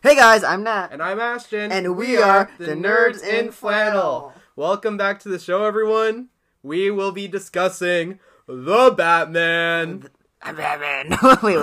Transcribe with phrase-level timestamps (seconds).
[0.00, 0.90] Hey guys, I'm Nat.
[0.92, 1.72] And I'm Ashton.
[1.72, 4.32] And we are the Nerds in Flannel.
[4.54, 6.28] Welcome back to the show, everyone.
[6.62, 10.08] We will be discussing The Batman.
[10.40, 11.18] I'm Batman.
[11.42, 11.56] wait,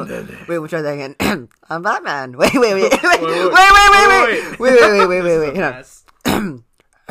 [0.50, 1.48] wait, we'll try that again.
[1.70, 2.36] I'm Batman.
[2.38, 4.60] Wait, wait, wait, wait, wait, wait, wait.
[4.60, 5.56] wait, wait, wait, wait, wait, wait, wait, wait.
[5.56, 5.74] Hang on.
[5.74, 6.06] Yes.
[6.26, 6.66] I'm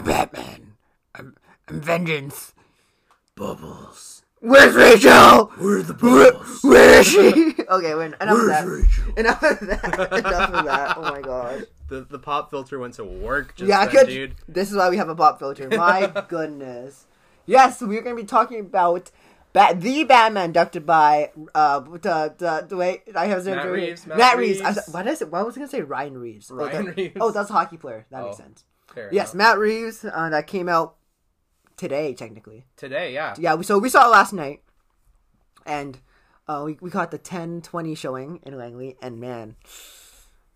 [0.05, 0.75] Batman.
[1.15, 1.37] I'm,
[1.69, 2.53] I'm vengeance.
[3.35, 4.24] Bubbles.
[4.45, 5.47] Where's Rachel?
[5.59, 6.33] Where are the Where,
[6.63, 7.55] where is she?
[7.71, 8.67] Okay, wait, enough of that.
[8.67, 9.05] Rachel?
[9.17, 9.85] Enough of that.
[9.85, 10.97] Enough of that.
[10.99, 11.63] Oh my gosh.
[11.87, 14.07] The, the pop filter went to work just yeah, I then, could.
[14.09, 14.35] dude.
[14.49, 15.69] This is why we have a pop filter.
[15.69, 17.05] My goodness.
[17.45, 19.11] Yes, we're going to be talking about
[19.53, 23.65] Bat- the Batman, directed by uh the the, the wait I have his name Matt
[23.67, 23.73] right.
[23.73, 24.61] Reeves, Matt Matt Reeves.
[24.63, 24.77] I Reeves.
[24.87, 25.25] was, why did I say?
[25.27, 26.51] Why was I going to say Ryan Reeves?
[26.51, 27.17] Oh, Ryan that- Reeves.
[27.21, 28.07] Oh, that's a hockey player.
[28.11, 28.39] That makes Oh.
[28.43, 28.65] sense.
[28.95, 29.49] Fair Yes, enough.
[29.51, 30.05] Matt Reeves.
[30.07, 30.95] Uh, that came out
[31.77, 32.65] today, technically.
[32.77, 33.35] Today, yeah.
[33.39, 34.63] Yeah, we, so we saw it last night,
[35.67, 35.99] and
[36.49, 39.57] uh, we we caught the 10-20 showing in Langley, and man,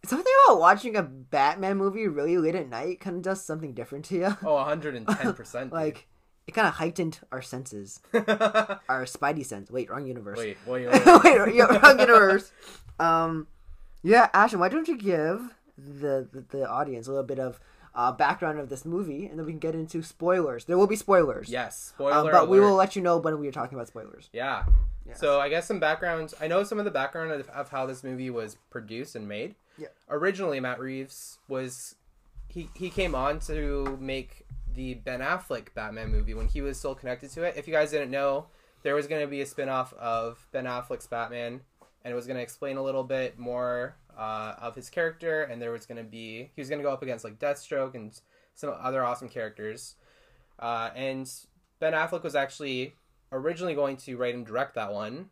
[0.05, 4.05] something about watching a Batman movie really late at night kind of does something different
[4.07, 4.37] to you.
[4.43, 5.73] Oh, 110%.
[5.73, 6.07] like
[6.47, 9.71] it kind of heightened our senses, our Spidey sense.
[9.71, 10.39] Wait, wrong universe.
[10.39, 11.07] wait, wait, wait.
[11.25, 12.53] Wait, yeah, wrong universe.
[12.99, 13.47] Um,
[14.03, 17.61] yeah, Ashton, why don't you give the the, the audience a little bit of
[17.99, 20.65] uh, background of this movie, and then we can get into spoilers.
[20.67, 21.49] There will be spoilers.
[21.51, 24.31] yes, Um, spoiler but we will let you know when we are talking about spoilers.
[24.33, 24.65] Yeah.
[25.15, 26.35] So I guess some background.
[26.41, 29.55] I know some of the background of, of how this movie was produced and made.
[29.79, 29.89] Yeah.
[30.09, 31.95] Originally, Matt Reeves was
[32.49, 36.95] he he came on to make the Ben Affleck Batman movie when he was still
[36.95, 37.55] connected to it.
[37.57, 38.47] If you guys didn't know,
[38.83, 41.63] there was going to be a spin-off of Ben Affleck's Batman
[42.05, 45.63] and it was going to explain a little bit more uh, of his character and
[45.63, 48.21] there was going to be he was going to go up against like Deathstroke and
[48.55, 49.95] some other awesome characters.
[50.59, 51.31] Uh, and
[51.79, 52.95] Ben Affleck was actually
[53.31, 55.31] originally going to write and direct that one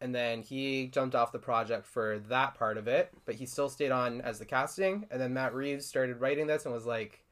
[0.00, 3.68] and then he jumped off the project for that part of it but he still
[3.68, 7.24] stayed on as the casting and then matt reeves started writing this and was like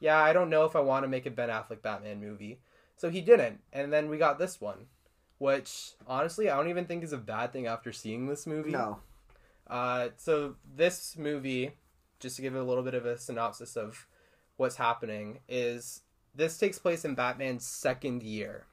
[0.00, 2.58] yeah i don't know if i want to make a ben affleck batman movie
[2.96, 4.86] so he didn't and then we got this one
[5.38, 8.98] which honestly i don't even think is a bad thing after seeing this movie No.
[9.70, 11.70] Uh, so this movie,
[12.18, 14.06] just to give a little bit of a synopsis of
[14.56, 16.02] what's happening, is
[16.34, 18.66] this takes place in Batman's second year.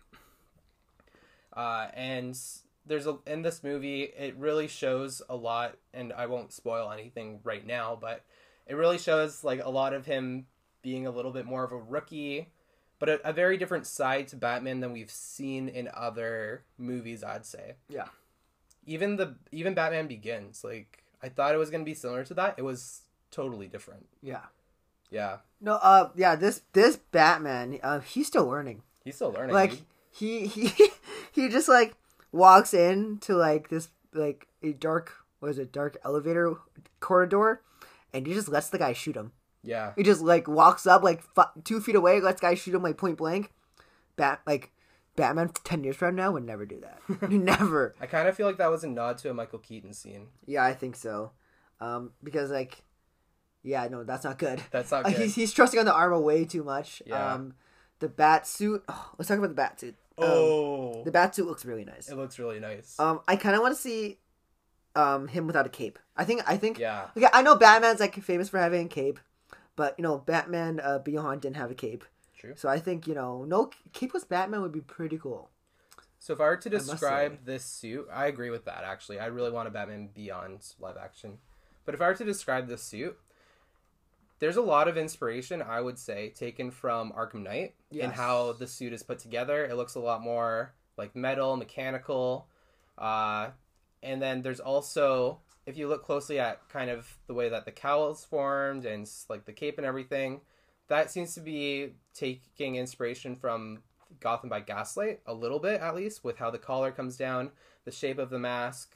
[1.54, 2.38] Uh, and
[2.86, 7.40] there's a in this movie, it really shows a lot, and I won't spoil anything
[7.44, 8.24] right now, but
[8.66, 10.48] it really shows like a lot of him
[10.82, 12.50] being a little bit more of a rookie,
[13.00, 17.24] but a, a very different side to Batman than we've seen in other movies.
[17.24, 18.08] I'd say Yeah.
[18.88, 22.56] Even the even Batman Begins, like I thought it was gonna be similar to that.
[22.58, 24.08] It was totally different.
[24.24, 24.46] Yeah.
[25.10, 25.76] Yeah, No.
[25.76, 26.10] Uh.
[26.16, 26.36] Yeah.
[26.36, 27.80] This this Batman.
[27.82, 28.00] Uh.
[28.02, 28.82] He's still learning.
[29.06, 29.54] he's still learning.
[29.54, 29.82] Like
[30.12, 30.74] he he
[31.32, 31.96] he just like
[32.34, 36.56] walks into like this like a dark what is it dark elevator
[37.00, 37.62] corridor,
[38.14, 39.32] and he just lets the guy shoot him.
[39.64, 42.82] yeah, He just like walks up like f- two feet away, lets guy shoot him
[42.84, 43.54] like point blank.
[44.18, 44.72] Bat like
[45.18, 47.30] Batman ten years from now would never do that.
[47.30, 47.94] never.
[48.00, 50.28] I kind of feel like that was a nod to a Michael Keaton scene.
[50.46, 51.32] Yeah, I think so.
[51.82, 52.84] Um, because like,
[53.64, 54.62] yeah, no, that's not good.
[54.72, 55.20] That's not Uh, good.
[55.20, 57.04] he's he's trusting on the armor way too much.
[57.06, 57.34] Yeah.
[57.34, 57.56] Um,
[58.00, 58.84] the bat suit.
[58.88, 59.96] Oh, let's talk about the bat suit.
[60.20, 62.10] Um, oh, the bat suit looks really nice.
[62.10, 63.00] it looks really nice.
[63.00, 64.18] Um, I kind of want to see,
[64.96, 66.00] um, him without a cape.
[66.16, 66.80] I think I think.
[66.80, 69.20] yeah, Okay, I know Batman's like famous for having a cape,
[69.76, 72.04] but you know Batman uh, Beyond didn't have a cape.
[72.38, 72.54] True.
[72.56, 75.50] So I think you know no capeless Batman would be pretty cool.
[76.20, 78.84] So if I were to describe this suit, I agree with that.
[78.84, 81.38] Actually, I really want a Batman Beyond live action.
[81.86, 83.18] But if I were to describe this suit,
[84.40, 88.16] there's a lot of inspiration I would say taken from Arkham Knight Yes.
[88.16, 89.66] how the suit is put together.
[89.66, 92.48] It looks a lot more like metal, mechanical,
[92.98, 93.52] uh,
[94.04, 97.72] and then there's also if you look closely at kind of the way that the
[97.72, 100.40] cowl is formed and like the cape and everything,
[100.88, 103.80] that seems to be taking inspiration from
[104.20, 107.52] Gotham by Gaslight a little bit at least with how the collar comes down,
[107.86, 108.96] the shape of the mask.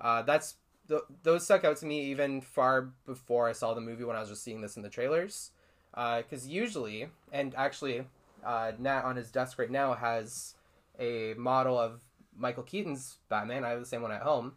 [0.00, 0.56] Uh, that's
[0.88, 4.20] th- those stuck out to me even far before I saw the movie when I
[4.20, 5.50] was just seeing this in the trailers.
[5.94, 8.06] Because usually, and actually,
[8.44, 10.54] uh, Nat on his desk right now has
[10.98, 12.00] a model of
[12.36, 13.64] Michael Keaton's Batman.
[13.64, 14.54] I have the same one at home.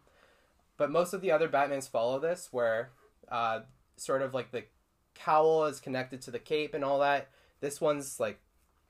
[0.78, 2.90] But most of the other Batmans follow this, where
[3.30, 3.60] uh,
[3.96, 4.64] sort of like the
[5.18, 7.28] cowl is connected to the cape and all that.
[7.60, 8.38] This one's like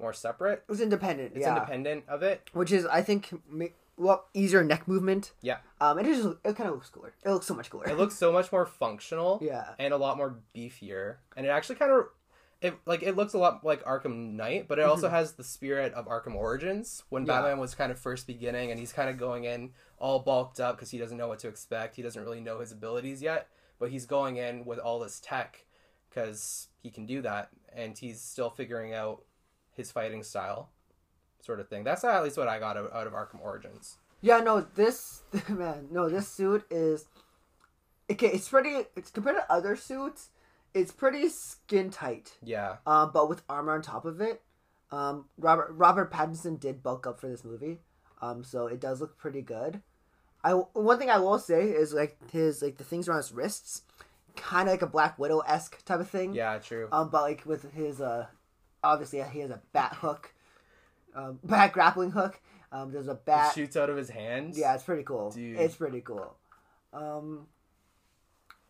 [0.01, 0.65] more separate.
[0.69, 1.33] It was independent.
[1.35, 1.55] It's yeah.
[1.57, 2.51] independent of it.
[2.53, 3.33] Which is I think
[3.97, 5.33] well easier neck movement.
[5.41, 5.59] Yeah.
[5.81, 7.13] Um, it just it kind of looks cooler.
[7.25, 7.89] It looks so much cooler.
[7.89, 9.39] It looks so much more functional.
[9.43, 9.71] Yeah.
[9.79, 11.17] and a lot more beefier.
[11.37, 12.07] And it actually kind of
[12.61, 15.93] it like it looks a lot like Arkham Knight, but it also has the spirit
[15.95, 17.31] of Arkham Origins when Mm-hmm.
[17.31, 17.41] Yeah.
[17.43, 20.77] Batman was kind of first beginning and he's kind of going in all bulked up
[20.77, 21.97] because he doesn't know what to expect.
[21.97, 23.49] He doesn't really know his abilities yet.
[23.79, 25.66] but he's going in with all this tech
[26.17, 29.23] because he can do that, and he's still figuring out
[29.75, 30.71] his fighting style,
[31.41, 31.85] sort of thing.
[31.85, 33.99] That's at least what I got out of Arkham Origins.
[34.23, 37.07] Yeah, no, this man, no, this suit is
[38.11, 38.29] okay.
[38.29, 38.87] It's pretty.
[38.97, 40.31] It's compared to other suits.
[40.75, 44.43] It's pretty skin tight, Yeah, um, but with armor on top of it.
[44.91, 47.81] Um, Robert Robert Pattinson did bulk up for this movie,
[48.23, 49.83] um, so it does look pretty good.
[50.45, 53.83] I one thing I will say is like his like the things around his wrists,
[54.37, 56.35] kind of like a Black Widow esque type of thing.
[56.35, 56.89] yeah, true.
[56.93, 58.27] Um, but like with his uh,
[58.85, 60.33] obviously he has a bat hook,
[61.15, 62.41] um, bat grappling hook.
[62.73, 63.55] Um, there's a It bat.
[63.55, 64.59] shoots out of his hands.
[64.59, 65.31] Yeah, it's pretty cool.
[65.31, 65.57] Dude.
[65.59, 66.35] It's pretty cool.
[66.93, 67.47] Um,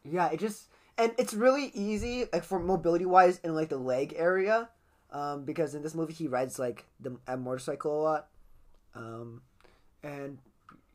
[0.04, 0.64] yeah, it just
[0.98, 4.68] and it's really easy like for mobility wise in like the leg area,
[5.10, 8.28] um, because in this movie he rides like the a motorcycle a lot,
[8.94, 9.42] um,
[10.02, 10.38] and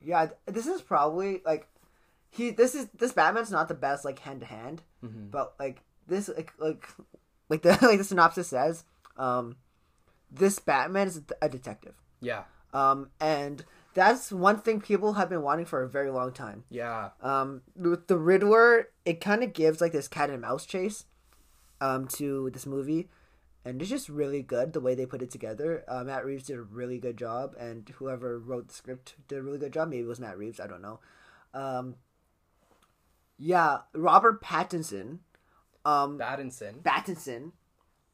[0.03, 1.67] yeah, this is probably like
[2.31, 4.81] he this is this Batman's not the best like hand to hand,
[5.31, 6.87] but like this like like
[7.49, 8.83] like the like the synopsis says,
[9.17, 9.57] um,
[10.31, 11.93] this Batman is a detective.
[12.21, 12.43] yeah,
[12.73, 13.63] Um, and
[13.93, 16.63] that's one thing people have been wanting for a very long time.
[16.69, 21.03] yeah, Um, with the Riddler, it kind of gives like this cat and mouse chase,
[21.81, 23.09] um, to this movie,
[23.65, 25.83] and it's just really good the way they put it together.
[25.89, 29.43] Uh, Matt Reeves did a really good job, and whoever wrote the script did a
[29.43, 29.89] really good job.
[29.89, 30.99] Maybe it was Matt Reeves, I don't know.
[31.53, 31.95] Um,
[33.41, 35.19] yeah, Robert Pattinson,
[35.83, 36.83] um, Battinson.
[36.83, 37.51] Pattinson,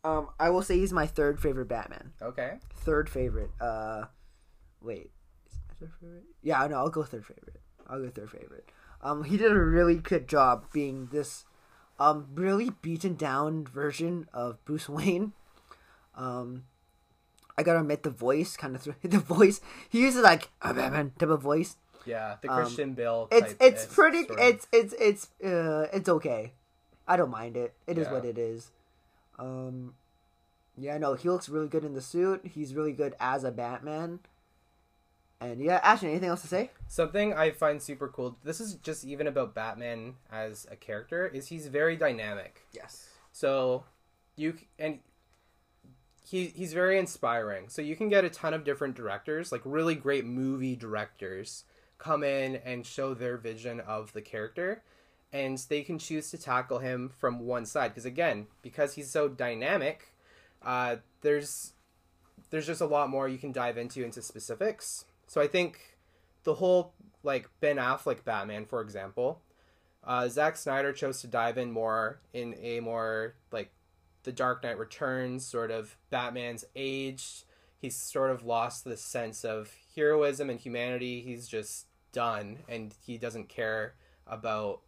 [0.03, 3.51] um, I will say he's my third favorite Batman Okay, third favorite.
[3.59, 4.05] Uh,
[4.81, 5.11] wait,
[5.45, 6.23] is my third favorite?
[6.41, 7.61] Yeah, no, I'll go third favorite.
[7.87, 8.71] I'll go third favorite.
[9.01, 11.43] Um, he did a really good job being this,
[11.99, 15.33] um, really beaten down version of Bruce Wayne.
[16.15, 16.63] Um,
[17.57, 19.59] I gotta admit the voice kind of through the voice
[19.89, 21.75] he uses like a Batman type of voice.
[22.07, 23.27] Yeah, the Um, Christian Bale.
[23.31, 26.53] It's type it's pretty it's it's it's uh it's okay.
[27.07, 27.73] I don't mind it.
[27.85, 28.13] It is Yeah.
[28.13, 28.71] what it is.
[29.39, 29.95] Um
[30.77, 32.45] yeah, no, he looks really good in the suit.
[32.45, 34.19] He's really good as a Batman.
[35.39, 36.71] And yeah, Ashton, anything else to say?
[36.87, 38.37] Something I find super cool.
[38.43, 41.27] This is just even about Batman as a character.
[41.27, 42.61] Is he's very dynamic.
[42.71, 43.09] Yes.
[43.31, 43.83] So
[44.35, 44.99] you and
[46.27, 47.69] he he's very inspiring.
[47.69, 51.63] So you can get a ton of different directors, like really great movie directors,
[51.97, 54.83] come in and show their vision of the character,
[55.31, 57.89] and they can choose to tackle him from one side.
[57.89, 60.13] Because again, because he's so dynamic,
[60.61, 61.73] uh, there's
[62.49, 65.05] there's just a lot more you can dive into into specifics.
[65.27, 65.97] So I think
[66.43, 69.41] the whole like Ben Affleck Batman, for example,
[70.03, 73.71] uh, Zack Snyder chose to dive in more in a more like
[74.23, 77.43] the Dark Knight Returns sort of Batman's aged.
[77.79, 81.21] He's sort of lost the sense of heroism and humanity.
[81.21, 81.86] He's just
[82.21, 83.93] done, and he doesn't care
[84.25, 84.81] about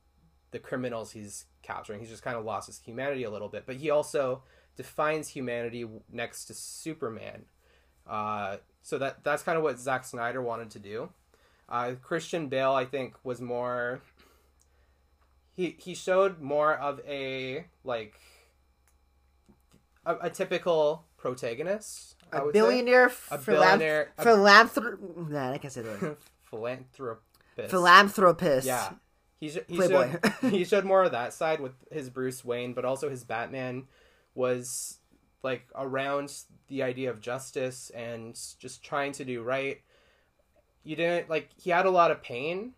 [0.49, 1.99] the criminals he's capturing.
[1.99, 3.67] He's just kind of lost his humanity a little bit.
[3.67, 4.41] But he also
[4.75, 7.45] defines humanity next to Superman.
[8.07, 11.09] Uh, so that that's kind of what Zack Snyder wanted to do.
[11.69, 14.01] Uh, Christian Bale, I think, was more.
[15.55, 18.15] He he showed more of a like
[20.03, 22.15] a, a typical protagonist.
[22.31, 26.17] A billionaire, A billionaire- a- philanthrop- Nah, I can't say that.
[26.49, 27.69] philanthropist.
[27.69, 28.67] Philanthropist.
[28.67, 28.91] Yeah.
[29.39, 30.11] He, sh- he, Playboy.
[30.41, 33.85] showed, he showed more of that side with his Bruce Wayne, but also his Batman
[34.35, 34.99] was
[35.43, 36.33] like around
[36.67, 39.81] the idea of justice and just trying to do right.
[40.83, 42.73] You didn't like he had a lot of pain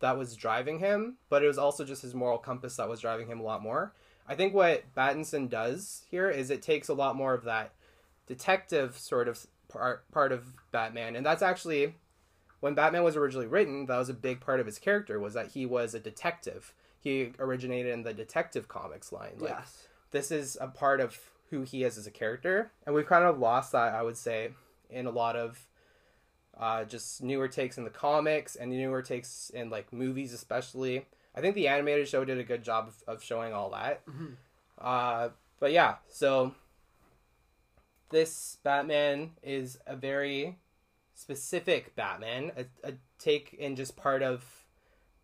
[0.00, 3.28] that was driving him, but it was also just his moral compass that was driving
[3.28, 3.94] him a lot more.
[4.28, 7.72] I think what Battinson does here is it takes a lot more of that
[8.26, 11.94] detective sort of part part of Batman, and that's actually
[12.66, 15.52] when Batman was originally written, that was a big part of his character was that
[15.52, 16.74] he was a detective.
[16.98, 19.34] He originated in the detective comics line.
[19.38, 19.86] Like yes.
[20.10, 21.16] this is a part of
[21.50, 23.94] who he is as a character, and we've kind of lost that.
[23.94, 24.50] I would say
[24.90, 25.64] in a lot of
[26.58, 31.06] uh, just newer takes in the comics and newer takes in like movies, especially.
[31.36, 34.02] I think the animated show did a good job of, of showing all that.
[34.76, 35.28] Uh,
[35.60, 36.52] but yeah, so
[38.10, 40.58] this Batman is a very
[41.16, 44.44] specific Batman, a, a take in just part of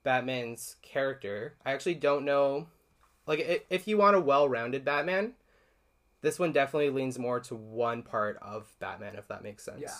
[0.02, 1.54] Batman's character.
[1.64, 2.66] I actually don't know,
[3.26, 5.34] like if you want a well-rounded Batman,
[6.22, 9.80] this one definitely leans more to one part of Batman, if that makes sense.
[9.82, 9.94] Yeah.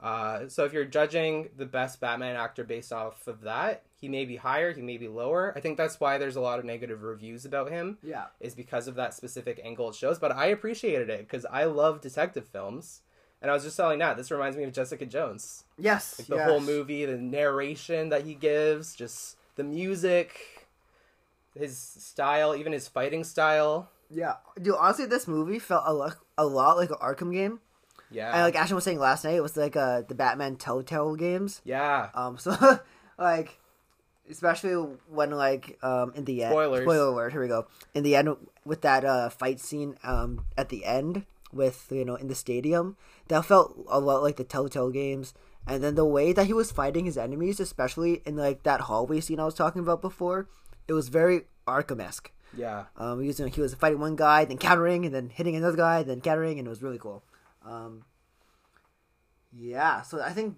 [0.00, 4.24] Uh, so if you're judging the best Batman actor based off of that, he may
[4.24, 5.52] be higher, he may be lower.
[5.54, 8.24] I think that's why there's a lot of negative reviews about him Yeah.
[8.40, 10.18] is because of that specific angle it shows.
[10.18, 13.02] But I appreciated it because I love detective films,
[13.42, 15.64] and I was just telling that this reminds me of Jessica Jones.
[15.76, 16.18] Yes.
[16.18, 16.48] Like the yes.
[16.48, 20.66] whole movie, the narration that he gives, just the music.
[21.54, 23.90] his style, even his fighting style.
[24.10, 24.76] Yeah, dude.
[24.78, 27.60] Honestly, this movie felt a lot, a lot like an Arkham game.
[28.10, 31.16] Yeah, And like Ashton was saying last night, it was like uh the Batman Telltale
[31.16, 31.62] games.
[31.64, 32.78] yeah, Um, so
[33.18, 33.58] like,
[34.30, 34.74] especially
[35.08, 36.84] when like um in the end, Spoilers.
[36.84, 37.32] spoiler alert.
[37.32, 37.66] Here we go.
[37.94, 42.14] In the end, with that uh fight scene um at the end with you know
[42.16, 42.96] in the stadium,
[43.28, 45.34] that felt a lot like the Telltale games.
[45.66, 49.20] And then the way that he was fighting his enemies, especially in like that hallway
[49.20, 50.48] scene I was talking about before,
[50.88, 52.32] it was very Arkham esque.
[52.56, 52.86] yeah.
[52.96, 56.02] Um, he was, he was fighting one guy, then countering, and then hitting another guy,
[56.02, 57.22] then countering, and it was really cool.
[57.64, 58.04] Um,
[59.52, 60.56] yeah, so I think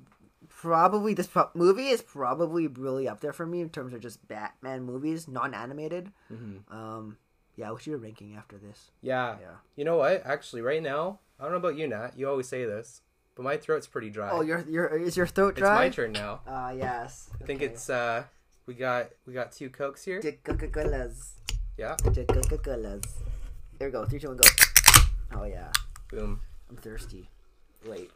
[0.48, 4.26] probably this pro- movie is probably really up there for me in terms of just
[4.28, 6.12] Batman movies, non-animated.
[6.28, 7.18] hmm Um,
[7.56, 8.90] yeah, what's your ranking after this?
[9.00, 9.36] Yeah.
[9.40, 9.56] Yeah.
[9.76, 10.22] You know what?
[10.24, 12.12] Actually, right now, I don't know about you, Nat.
[12.16, 13.02] You always say this,
[13.36, 14.30] but my throat's pretty dry.
[14.30, 15.86] Oh, your your is your throat dry?
[15.86, 16.40] it's my turn now.
[16.46, 17.30] Ah, yes.
[17.40, 18.24] I think it's uh,
[18.66, 20.20] we got we got two cokes here.
[20.44, 21.34] Coca-Colas.
[21.76, 21.96] Yeah.
[22.02, 23.02] Coca-Colas.
[23.78, 24.04] There we go.
[24.04, 24.48] Three, two, one, go.
[25.36, 25.70] Oh yeah,
[26.10, 26.40] Boom.
[26.70, 27.28] I'm thirsty.
[27.86, 28.10] Wait.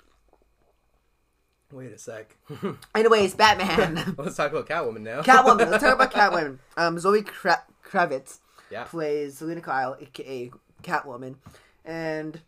[1.72, 2.34] Wait a sec.
[2.94, 4.14] Anyways, Batman.
[4.18, 5.20] Let's talk about Catwoman now.
[5.22, 5.70] Catwoman.
[5.70, 6.58] Let's talk about Catwoman.
[6.76, 8.38] Um, Zoe Kra- Kravitz
[8.70, 8.84] Yeah.
[8.84, 10.50] plays Selina Kyle, aka
[10.82, 11.36] Catwoman,
[11.84, 12.40] and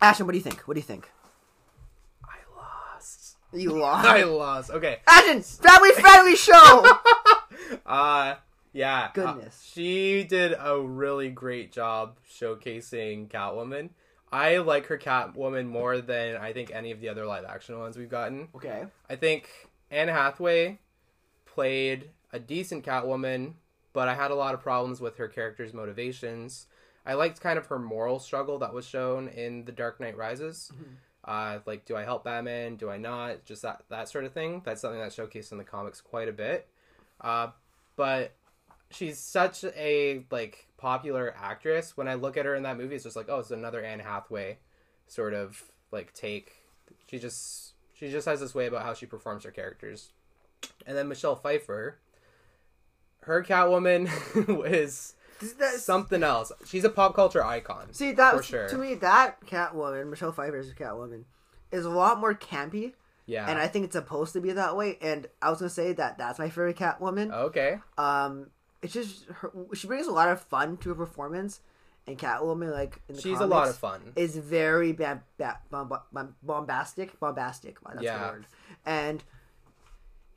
[0.00, 0.26] Ashton.
[0.26, 0.60] What do you think?
[0.62, 1.10] What do you think?
[2.24, 3.36] I lost.
[3.52, 4.06] You lost.
[4.06, 4.70] I lost.
[4.70, 4.98] Okay.
[5.06, 6.86] Ashton, family friendly show.
[7.84, 8.36] Uh
[8.72, 9.04] yeah.
[9.04, 9.68] uh, Goodness.
[9.74, 13.90] she did a really great job showcasing Catwoman.
[14.30, 17.96] I like her Catwoman more than I think any of the other live action ones
[17.98, 18.48] we've gotten.
[18.54, 18.84] okay.
[19.10, 19.48] I think
[19.90, 20.78] Anne Hathaway
[21.46, 23.54] played a decent Catwoman,
[23.98, 26.68] but I had a lot of problems with her character's motivations.
[27.04, 30.70] I liked kind of her moral struggle that was shown in The Dark Knight Rises.
[31.24, 32.76] Uh, like, do I help Batman?
[32.76, 33.44] Do I not?
[33.44, 34.62] Just that that sort of thing.
[34.64, 36.68] That's something that's showcased in the comics quite a bit.
[37.20, 37.48] Uh,
[37.96, 38.36] but
[38.92, 41.96] she's such a like popular actress.
[41.96, 43.98] When I look at her in that movie, it's just like, oh, it's another Anne
[43.98, 44.58] Hathaway
[45.08, 46.52] sort of like take.
[47.10, 50.12] She just she just has this way about how she performs her characters.
[50.86, 51.98] And then Michelle Pfeiffer,
[53.22, 54.08] her Catwoman
[55.58, 56.50] That- something else.
[56.66, 57.92] She's a pop culture icon.
[57.92, 58.68] See that For sure.
[58.68, 61.24] to me that Catwoman, Michelle Pfeiffer's Catwoman,
[61.70, 62.94] is a lot more campy,
[63.26, 63.48] Yeah.
[63.48, 64.98] and I think it's supposed to be that way.
[65.00, 67.32] And I was gonna say that that's my favorite Catwoman.
[67.32, 67.78] okay.
[67.96, 68.50] Um,
[68.82, 71.60] it's just her, she brings a lot of fun to her performance,
[72.08, 74.00] and Catwoman like in the She's a lot of fun.
[74.16, 77.76] is very ba- ba- bomb- bomb- bombastic, bombastic.
[77.84, 78.18] That's Yeah.
[78.18, 78.46] the word.
[78.86, 79.22] And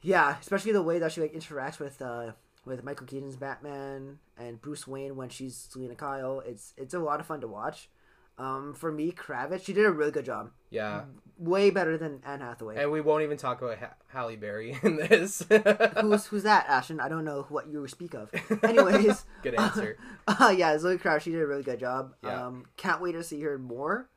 [0.01, 2.31] yeah, especially the way that she like interacts with uh
[2.65, 6.41] with Michael Keaton's Batman and Bruce Wayne when she's Selina Kyle.
[6.45, 7.89] It's it's a lot of fun to watch.
[8.37, 10.51] Um, for me, Kravitz, she did a really good job.
[10.71, 11.03] Yeah.
[11.37, 12.81] Way better than Anne Hathaway.
[12.81, 15.43] And we won't even talk about ha- Halle Berry in this.
[16.01, 16.99] who's who's that, Ashton?
[16.99, 18.31] I don't know what you speak of.
[18.63, 19.97] Anyways, Good answer.
[20.27, 22.13] Uh, yeah, Zoe Kravitz, she did a really good job.
[22.23, 22.47] Yeah.
[22.47, 24.09] Um, can't wait to see her more.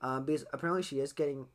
[0.00, 1.46] Um, because apparently she is getting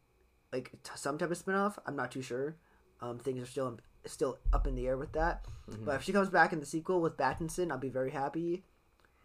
[0.53, 1.77] like t- some type of spinoff.
[1.86, 2.55] I'm not too sure.
[3.01, 3.77] Um, things are still
[4.11, 5.45] still up in the air with that.
[5.69, 5.85] Mm-hmm.
[5.85, 8.63] But if she comes back in the sequel with Battinson, I'll be very happy.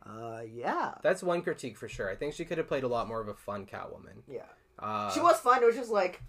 [0.05, 2.11] Uh, yeah, That's one critique for sure.
[2.11, 4.23] I think she could have played a lot more of a fun Catwoman.
[4.29, 4.43] yeah.
[4.79, 5.63] Uh, she was fun.
[5.63, 6.21] It was just like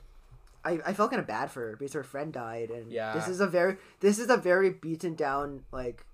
[0.64, 3.14] I, I felt kind of bad for her because her friend died, and Yeah.
[3.14, 6.06] this is a very this is a very beaten down like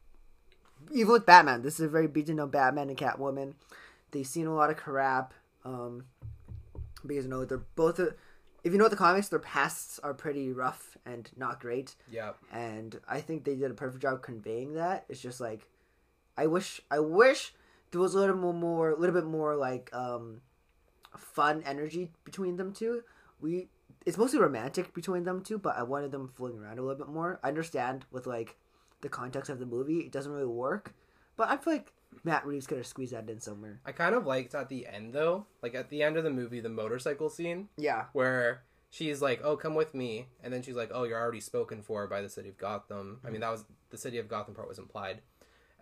[0.94, 1.62] even with Batman.
[1.62, 3.56] This is a very beaten down Batman and Catwoman.
[4.12, 5.34] They've seen a lot of crap
[5.66, 6.06] um,
[7.06, 8.00] because you know they're both.
[8.64, 12.34] If you know the comics, their pasts are pretty rough and not great, Yeah.
[12.52, 15.06] and I think they did a perfect job conveying that.
[15.10, 15.68] It's just like
[16.38, 17.54] I wish I wish
[17.92, 20.42] there was a little more, more a little bit more like um
[21.18, 23.04] fun energy between them two.
[23.42, 23.68] We
[24.06, 27.10] it's mostly romantic between them two, but I wanted them floating around a little bit
[27.14, 27.40] more.
[27.44, 28.58] I understand with like
[29.02, 30.94] the context of the movie, it doesn't really work,
[31.36, 33.80] but I feel like Matt Reeves could have squeezed that in somewhere.
[33.86, 36.60] I kind of liked at the end though, like at the end of the movie,
[36.60, 40.92] the motorcycle scene Yeah, where she's like, "Oh, come with me," and then she's like,
[40.94, 43.98] "Oh, you're already spoken for by the city of Gotham." I mean, that was the
[43.98, 45.22] city of Gotham part was implied,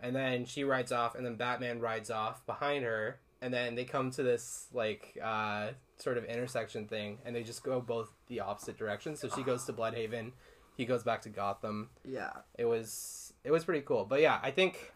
[0.00, 3.84] and then she rides off, and then Batman rides off behind her, and then they
[3.84, 8.40] come to this like uh, sort of intersection thing, and they just go both the
[8.40, 9.18] opposite directions.
[9.20, 10.32] So she goes to Blüdhaven,
[10.76, 11.90] he goes back to Gotham.
[12.04, 14.92] yeah, It was it was pretty cool, but yeah, I think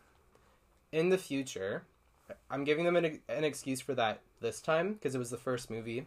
[0.92, 1.84] in the future,
[2.50, 5.70] I'm giving them an, an excuse for that this time because it was the first
[5.70, 6.06] movie.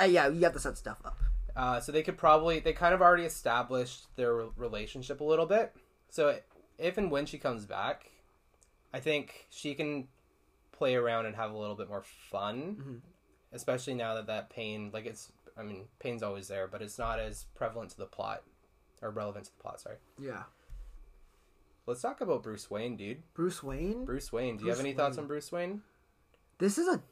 [0.00, 0.28] uh, yeah.
[0.28, 1.18] You have to set stuff up.
[1.56, 5.46] Uh, so they could probably they kind of already established their re- relationship a little
[5.46, 5.72] bit.
[6.10, 6.38] So
[6.78, 8.10] if and when she comes back,
[8.92, 10.08] I think she can
[10.72, 13.00] play around and have a little bit more fun, Mhm.
[13.52, 17.20] especially now that that pain like it's I mean pain's always there, but it's not
[17.20, 18.42] as prevalent to the plot
[19.00, 19.80] or relevant to the plot.
[19.80, 19.96] Sorry.
[20.18, 20.42] Yeah.
[21.86, 23.22] Let's talk about Bruce Wayne, dude.
[23.34, 24.04] Bruce Wayne.
[24.04, 24.56] Bruce Wayne.
[24.56, 25.82] Do you have any thoughts on Bruce Wayne?
[26.58, 27.02] This is a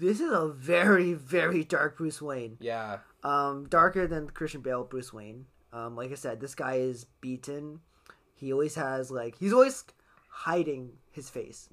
[0.00, 2.56] this is a very very dark Bruce Wayne.
[2.60, 2.98] Yeah.
[3.22, 5.46] Um, darker than Christian Bale Bruce Wayne.
[5.72, 7.80] Um, like I said, this guy is beaten.
[8.34, 9.84] He always has like he's always
[10.28, 11.68] hiding his face.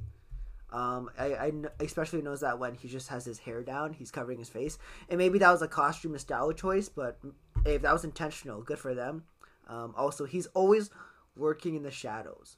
[0.71, 4.37] Um, I, I especially knows that when he just has his hair down, he's covering
[4.37, 4.77] his face,
[5.09, 7.17] and maybe that was a costume and style choice, but
[7.65, 9.23] if that was intentional, good for them.
[9.67, 10.91] Um, also, he's always
[11.39, 12.57] working in the shadows.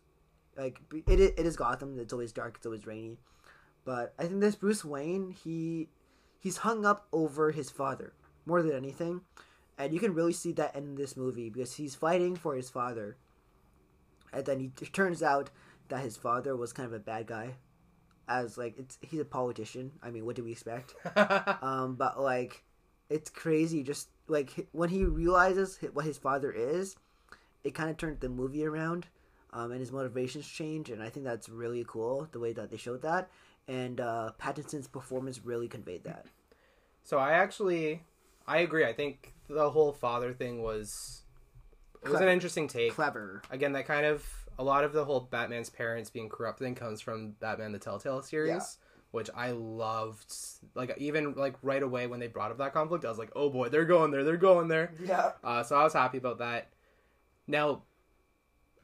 [0.58, 1.98] Like it, it is Gotham.
[2.00, 2.56] It's always dark.
[2.58, 3.18] It's always rainy.
[3.86, 5.90] But I think this Bruce Wayne, he
[6.40, 8.14] he's hung up over his father
[8.46, 9.22] more than anything,
[9.78, 13.18] and you can really see that in this movie because he's fighting for his father,
[14.34, 15.50] and then he, it turns out
[15.90, 17.56] that his father was kind of a bad guy,
[18.28, 19.92] as like it's he's a politician.
[20.04, 20.94] I mean, what do we expect?
[21.62, 22.64] Um, but like,
[23.10, 23.84] it's crazy.
[23.84, 26.96] Just like when he realizes what his father is,
[27.64, 29.08] it kind of turned the movie around,
[29.54, 30.90] um, and his motivations change.
[30.90, 33.30] And I think that's really cool the way that they showed that.
[33.68, 36.26] And uh, Pattinson's performance really conveyed that.
[37.04, 38.04] so I actually,
[38.48, 38.86] I agree.
[38.86, 41.22] I think the whole father thing was,
[42.04, 42.94] it was an interesting take.
[42.94, 43.42] Clever.
[43.52, 44.26] Again, that kind of
[44.58, 48.22] a lot of the whole Batman's parents being corrupt thing comes from Batman the Telltale
[48.22, 48.50] series.
[48.50, 48.62] Yeah.
[49.12, 50.34] Which I loved,
[50.74, 53.50] like even like right away when they brought up that conflict, I was like, "Oh
[53.50, 55.32] boy, they're going there, they're going there." Yeah.
[55.44, 56.70] Uh, so I was happy about that.
[57.48, 57.82] Now,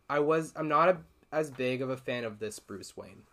[0.09, 0.97] I was I'm not a,
[1.31, 3.23] as big of a fan of this Bruce Wayne,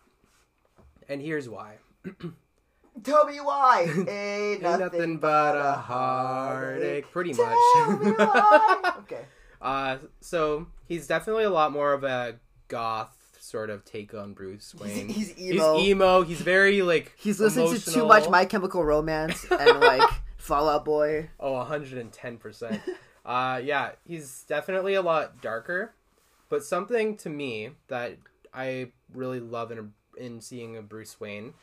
[1.09, 1.77] and here's why.
[3.03, 3.87] Tell me why.
[3.97, 8.05] Ain't Ain't nothing, nothing but a heartache, pretty Tell much.
[8.05, 8.93] me why.
[9.01, 9.25] okay.
[9.61, 12.37] uh, so he's definitely a lot more of a
[12.69, 15.09] goth sort of take on Bruce Wayne.
[15.09, 15.77] He's, he's emo.
[15.77, 16.23] He's emo.
[16.23, 20.85] He's very like He's listening to too much My Chemical Romance and like Fall Out
[20.85, 21.31] Boy.
[21.41, 22.81] Oh, 110%.
[23.25, 25.95] uh, yeah, he's definitely a lot darker.
[26.49, 28.17] But something to me that
[28.53, 31.55] I really love in, a, in seeing a Bruce Wayne,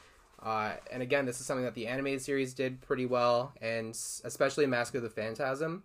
[0.41, 4.65] uh, and again, this is something that the animated series did pretty well, and especially
[4.65, 5.83] Mask of the Phantasm.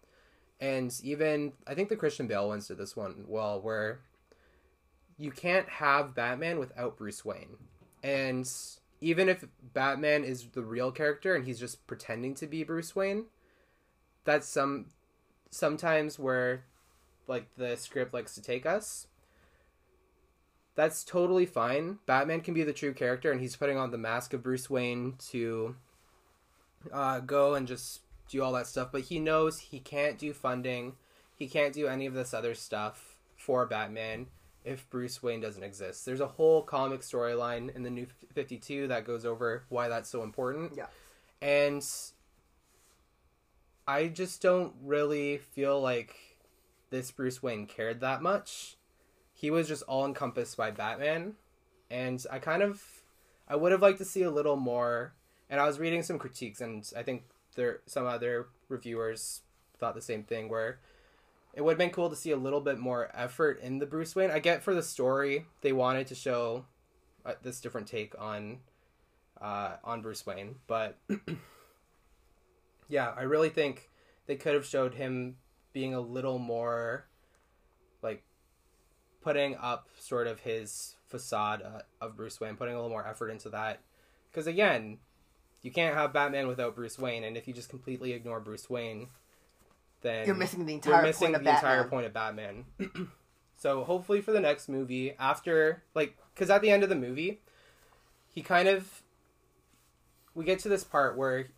[0.61, 4.01] And even, I think the Christian Bale ones did this one well, where
[5.19, 7.57] you can't have Batman without Bruce Wayne.
[8.03, 8.51] And
[9.03, 13.27] even if Batman is the real character and he's just pretending to be Bruce Wayne,
[14.25, 14.87] that's some
[15.51, 16.65] sometimes where
[17.27, 19.07] like the script likes to take us.
[20.75, 21.99] That's totally fine.
[22.07, 25.15] Batman can be the true character and he's putting on the mask of Bruce Wayne
[25.31, 25.75] to
[26.93, 30.95] uh, go and just do all that stuff, but he knows he can't do funding.
[31.37, 34.27] He can't do any of this other stuff for Batman
[34.65, 36.05] if Bruce Wayne doesn't exist.
[36.05, 40.23] There's a whole comic storyline in the new 52 that goes over why that's so
[40.23, 40.73] important.
[40.77, 40.87] Yeah.
[41.41, 41.87] And
[43.87, 46.17] I just don't really feel like
[46.91, 48.77] this Bruce Wayne cared that much.
[49.33, 51.35] He was just all encompassed by Batman.
[51.91, 52.83] And I kind of
[53.49, 55.15] I would have liked to see a little more
[55.49, 59.43] and I was reading some critiques and I think there some other reviewers
[59.79, 60.81] thought the same thing where
[61.55, 64.17] it would have been cool to see a little bit more effort in the Bruce
[64.17, 64.31] Wayne.
[64.31, 66.65] I get for the story they wanted to show
[67.25, 68.59] uh, this different take on
[69.41, 70.99] uh, on Bruce Wayne, but
[72.89, 73.91] yeah, I really think
[74.27, 75.37] they could have showed him
[75.73, 77.07] being a little more
[78.03, 78.25] like
[79.21, 83.31] putting up sort of his facade uh, of Bruce Wayne, putting a little more effort
[83.31, 83.81] into that.
[84.31, 84.99] Because again,
[85.63, 89.09] you can't have Batman without Bruce Wayne, and if you just completely ignore Bruce Wayne,
[90.03, 91.91] then You're missing the you're entire missing point of entire Batman.
[91.91, 92.65] point of Batman.
[93.57, 97.41] so hopefully for the next movie, after like, because at the end of the movie,
[98.29, 99.03] he kind of
[100.35, 101.49] we get to this part where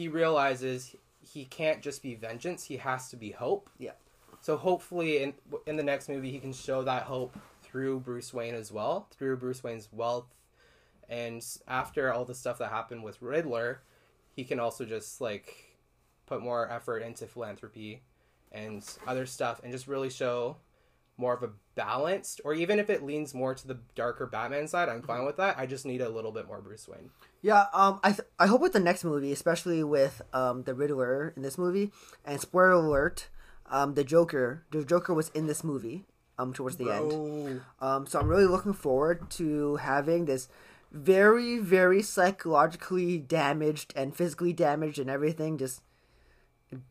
[0.00, 3.68] he realizes he can't just be vengeance; he has to be hope.
[3.76, 3.92] Yeah.
[4.40, 5.34] So hopefully in
[5.66, 9.36] in the next movie, he can show that hope through Bruce Wayne as well, through
[9.36, 10.34] Bruce Wayne's wealth,
[11.10, 13.82] and after all the stuff that happened with Riddler,
[14.34, 15.76] he can also just like
[16.24, 18.00] put more effort into philanthropy
[18.52, 20.56] and other stuff and just really show
[21.18, 24.88] more of a balanced or even if it leans more to the darker Batman side,
[24.88, 25.26] I'm fine mm-hmm.
[25.26, 25.58] with that.
[25.58, 27.10] I just need a little bit more Bruce Wayne.
[27.42, 31.32] Yeah, um, I th- I hope with the next movie, especially with um the Riddler
[31.36, 31.90] in this movie,
[32.24, 33.28] and spoiler alert,
[33.66, 36.04] um the Joker, the Joker was in this movie,
[36.38, 37.12] um towards the end.
[37.80, 40.48] Um, so I'm really looking forward to having this
[40.92, 45.82] very very psychologically damaged and physically damaged and everything just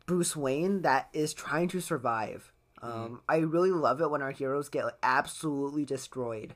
[0.06, 2.52] Bruce Wayne that is trying to survive.
[2.82, 6.54] Um, I really love it when our heroes get like, absolutely destroyed,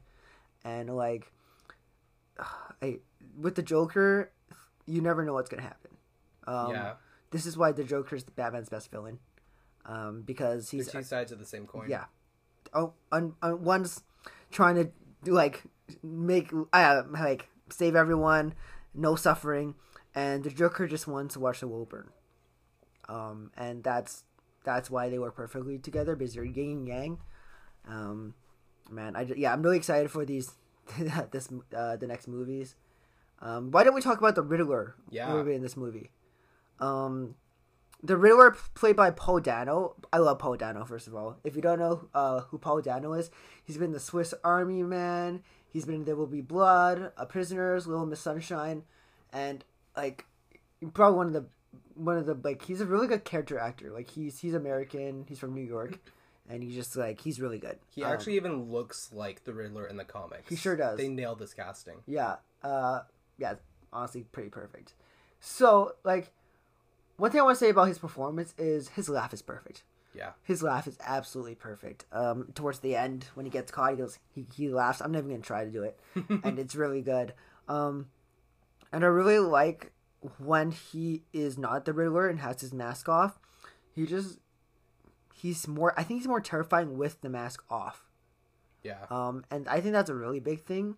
[0.64, 1.30] and like,
[2.83, 2.98] I
[3.38, 4.30] with the Joker,
[4.87, 5.92] you never know what's gonna happen.
[6.46, 6.92] Um, yeah.
[7.30, 9.18] This is why the Joker is the Batman's best villain,
[9.87, 11.88] um, because They're he's two sides of the same coin.
[11.88, 12.04] yeah.
[12.72, 14.02] oh, on, on one's
[14.50, 14.90] trying to
[15.24, 15.62] do, like
[16.02, 18.54] make uh, like save everyone,
[18.94, 19.74] no suffering,
[20.14, 22.10] and the Joker just wants to watch the world burn.
[23.08, 24.24] Um, and that's
[24.64, 27.18] that's why they work perfectly together because they're yin and yang.
[27.87, 28.34] Um,
[28.90, 30.52] man, I yeah, I'm really excited for these
[31.30, 32.76] this uh, the next movies.
[33.40, 35.32] Um, why don't we talk about the Riddler Yeah.
[35.32, 36.10] movie in this movie?
[36.80, 37.34] Um,
[38.02, 39.96] the Riddler played by Paul Dano.
[40.12, 40.84] I love Paul Dano.
[40.84, 43.30] First of all, if you don't know uh, who Paul Dano is,
[43.64, 45.42] he's been the Swiss Army Man.
[45.68, 48.84] He's been in There Will Be Blood, A Prisoners, Little Miss Sunshine,
[49.32, 49.64] and
[49.96, 50.24] like
[50.92, 51.46] probably one of the
[51.94, 53.90] one of the like he's a really good character actor.
[53.90, 55.24] Like he's he's American.
[55.28, 55.98] He's from New York,
[56.48, 57.78] and he's just like he's really good.
[57.88, 60.48] He Um, actually even looks like the Riddler in the comics.
[60.48, 60.96] He sure does.
[60.98, 61.96] They nailed this casting.
[62.06, 62.36] Yeah.
[62.62, 63.00] Uh
[63.38, 63.54] yeah,
[63.92, 64.94] honestly pretty perfect.
[65.40, 66.32] So, like
[67.16, 69.84] one thing I want to say about his performance is his laugh is perfect.
[70.14, 70.30] Yeah.
[70.42, 72.04] His laugh is absolutely perfect.
[72.12, 75.00] Um towards the end when he gets caught, he goes he, he laughs.
[75.00, 75.98] I'm never going to try to do it.
[76.44, 77.34] and it's really good.
[77.68, 78.06] Um
[78.92, 79.92] and I really like
[80.38, 83.38] when he is not the Riddler and has his mask off.
[83.92, 84.38] He just
[85.34, 88.04] he's more I think he's more terrifying with the mask off.
[88.84, 89.06] Yeah.
[89.10, 90.96] Um, and I think that's a really big thing,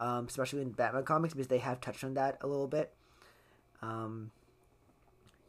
[0.00, 2.92] um, especially in Batman comics because they have touched on that a little bit.
[3.82, 4.30] Um,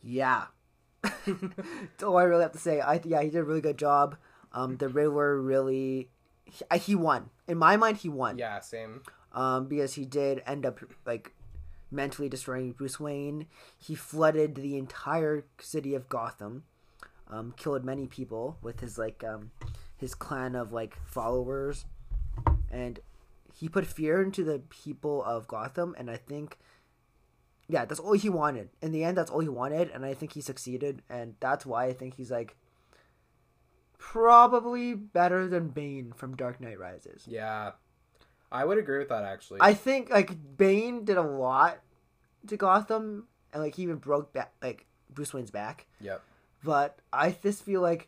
[0.03, 0.45] yeah.
[1.01, 2.81] That's all I really have to say.
[2.81, 4.17] I yeah, he did a really good job.
[4.53, 6.09] Um, the Riddler really,
[6.45, 7.97] he, he won in my mind.
[7.97, 8.37] He won.
[8.37, 8.59] yeah.
[8.59, 9.01] Same.
[9.33, 11.33] Um, because he did end up like
[11.91, 13.47] mentally destroying Bruce Wayne.
[13.77, 16.63] He flooded the entire city of Gotham,
[17.29, 19.51] um, killed many people with his like um,
[19.95, 21.85] his clan of like followers,
[22.71, 22.99] and
[23.57, 25.95] he put fear into the people of Gotham.
[25.97, 26.59] And I think,
[27.67, 28.69] yeah, that's all he wanted.
[28.81, 31.01] In the end, that's all he wanted, and I think he succeeded.
[31.09, 32.55] And that's why I think he's like
[33.97, 37.25] probably better than Bane from Dark Knight Rises.
[37.27, 37.71] Yeah.
[38.51, 39.59] I would agree with that actually.
[39.61, 41.79] I think like Bane did a lot
[42.47, 45.87] to Gotham, and like he even broke back like Bruce Wayne's back.
[45.99, 46.21] Yep.
[46.63, 48.07] But I just feel like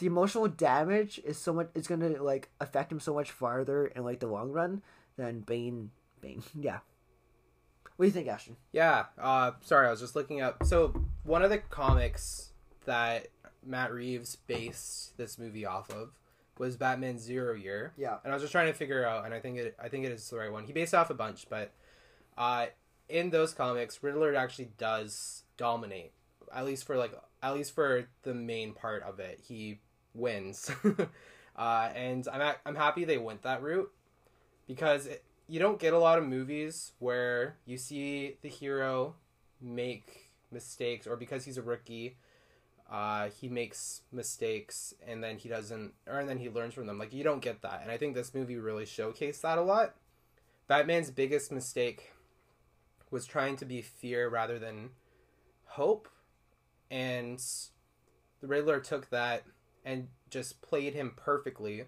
[0.00, 1.68] the emotional damage is so much.
[1.74, 4.82] It's gonna like affect him so much farther in like the long run
[5.16, 5.90] than Bane.
[6.20, 6.78] Bane, yeah.
[7.96, 8.56] What do you think, Ashton?
[8.72, 9.04] Yeah.
[9.20, 10.64] Uh, sorry, I was just looking up.
[10.64, 12.52] So one of the comics
[12.86, 13.28] that
[13.64, 16.08] Matt Reeves based this movie off of
[16.58, 17.92] was Batman Zero Year.
[17.98, 18.16] Yeah.
[18.24, 20.12] And I was just trying to figure out, and I think it, I think it
[20.12, 20.64] is the right one.
[20.64, 21.72] He based off a bunch, but
[22.38, 22.66] uh,
[23.10, 26.12] in those comics, Riddler actually does dominate,
[26.54, 29.40] at least for like, at least for the main part of it.
[29.46, 29.80] He
[30.14, 30.70] wins,
[31.56, 33.90] uh, and I'm I'm happy they went that route
[34.66, 39.14] because it, you don't get a lot of movies where you see the hero
[39.60, 42.16] make mistakes, or because he's a rookie,
[42.90, 46.98] uh, he makes mistakes and then he doesn't, or and then he learns from them.
[46.98, 49.94] Like you don't get that, and I think this movie really showcased that a lot.
[50.68, 52.12] Batman's biggest mistake
[53.10, 54.90] was trying to be fear rather than
[55.64, 56.08] hope,
[56.90, 57.42] and
[58.40, 59.42] the Riddler took that
[59.84, 61.84] and just played him perfectly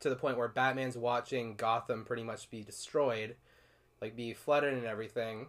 [0.00, 3.36] to the point where Batman's watching Gotham pretty much be destroyed,
[4.00, 5.46] like be flooded and everything,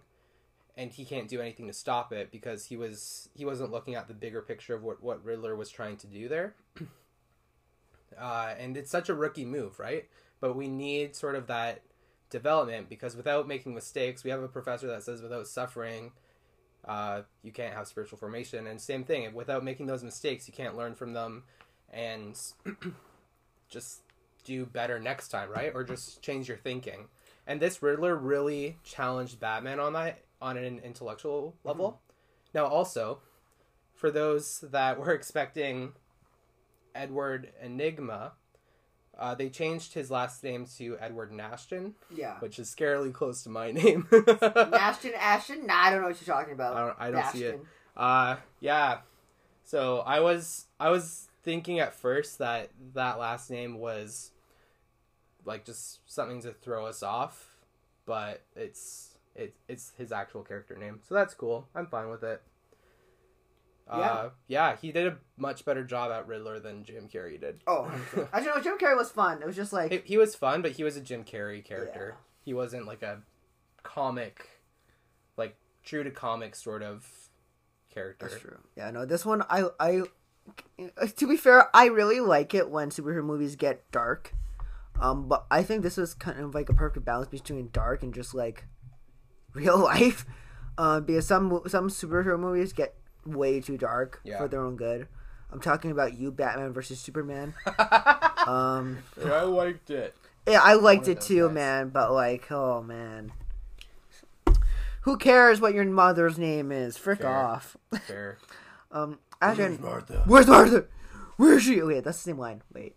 [0.78, 4.08] and he can't do anything to stop it because he was he wasn't looking at
[4.08, 6.56] the bigger picture of what what Riddler was trying to do there.
[8.18, 10.08] Uh, and it's such a rookie move, right?
[10.40, 11.82] But we need sort of that
[12.30, 16.12] development because without making mistakes, we have a professor that says without suffering,
[16.86, 18.68] uh, you can't have spiritual formation.
[18.68, 21.44] And same thing, without making those mistakes, you can't learn from them
[21.92, 22.40] and
[23.70, 24.02] just
[24.44, 25.72] do better next time, right?
[25.74, 27.08] Or just change your thinking.
[27.48, 32.00] And this Riddler really challenged Batman on that on an intellectual level.
[32.54, 33.20] Now, also,
[33.94, 35.94] for those that were expecting
[36.94, 38.32] Edward Nygma,
[39.18, 42.38] uh, they changed his last name to Edward Nashton, Yeah.
[42.40, 44.08] which is scarily close to my name.
[44.42, 45.66] Ashton, Ashton?
[45.68, 46.76] Nah, I don't know what you're talking about.
[46.76, 47.60] I don't, I don't see it.
[47.96, 48.98] Uh, yeah.
[49.64, 54.32] So I was I was thinking at first that that last name was
[55.46, 57.56] like just something to throw us off,
[58.06, 61.00] but it's it, it's his actual character name.
[61.08, 61.68] So that's cool.
[61.74, 62.42] I'm fine with it.
[63.88, 67.62] Uh, yeah, he did a much better job at Riddler than Jim Carrey did.
[67.68, 67.84] Oh,
[68.34, 68.62] I don't know.
[68.64, 69.44] Jim Carrey was fun.
[69.44, 72.16] It was just like He, he was fun, but he was a Jim Carrey character.
[72.44, 73.22] He wasn't like a
[73.84, 74.50] comic,
[75.38, 77.08] like true to comic sort of
[77.94, 78.28] character.
[78.28, 78.58] That's true.
[78.76, 80.02] Yeah, no, this one I I
[81.18, 84.34] to be fair, I really like it when superhero movies get dark.
[85.00, 88.14] Um, but I think this was kind of like a perfect balance between dark and
[88.14, 88.66] just like
[89.54, 90.26] real life.
[90.78, 94.38] Uh, because some some superhero movies get way too dark Yeah.
[94.38, 95.08] for their own good.
[95.52, 97.54] I'm talking about you, Batman versus Superman.
[98.46, 100.16] Um, yeah, I liked it.
[100.48, 101.56] yeah, I liked it too, guys.
[101.56, 101.90] man.
[101.90, 103.32] But like, oh man,
[105.02, 106.96] who cares what your mother's name is?
[106.98, 107.30] Frick Fair.
[107.36, 107.76] off.
[108.08, 108.38] Fair.
[108.92, 110.24] Um, actually, Martha?
[110.26, 110.86] where's Martha?
[111.38, 111.82] Where is she?
[111.82, 112.62] Wait, that's the same line.
[112.74, 112.96] Wait.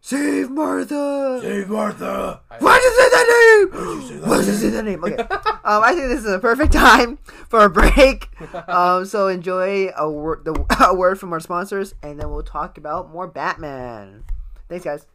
[0.00, 1.38] Save Martha!
[1.40, 2.42] Save Martha.
[2.58, 4.20] Why did you say that name?
[4.28, 5.02] Why did you say that name?
[5.02, 5.16] Okay.
[5.16, 7.16] um, I think this is a perfect time
[7.48, 8.28] for a break.
[8.68, 10.52] Um, so enjoy a word, the,
[10.88, 14.24] a word from our sponsors, and then we'll talk about more Batman.
[14.68, 15.06] Thanks, guys.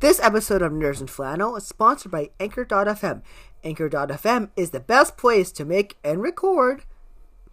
[0.00, 3.22] This episode of Nerds and Flannel is sponsored by Anchor.fm.
[3.62, 6.84] Anchor.fm is the best place to make and record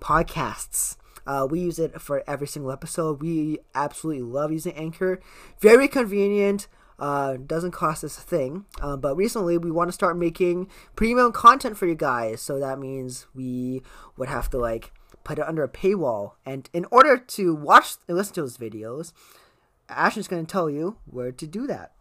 [0.02, 0.98] podcasts.
[1.26, 3.22] Uh, we use it for every single episode.
[3.22, 5.20] We absolutely love using Anchor.
[5.60, 6.68] Very convenient.
[7.00, 8.66] Uh, doesn't cost us a thing.
[8.82, 12.42] Uh, but recently, we want to start making premium content for you guys.
[12.42, 13.82] So that means we
[14.18, 14.92] would have to like
[15.24, 16.34] put it under a paywall.
[16.46, 19.14] And in order to watch and listen to those videos,
[19.90, 21.94] Ashton's going to tell you where to do that.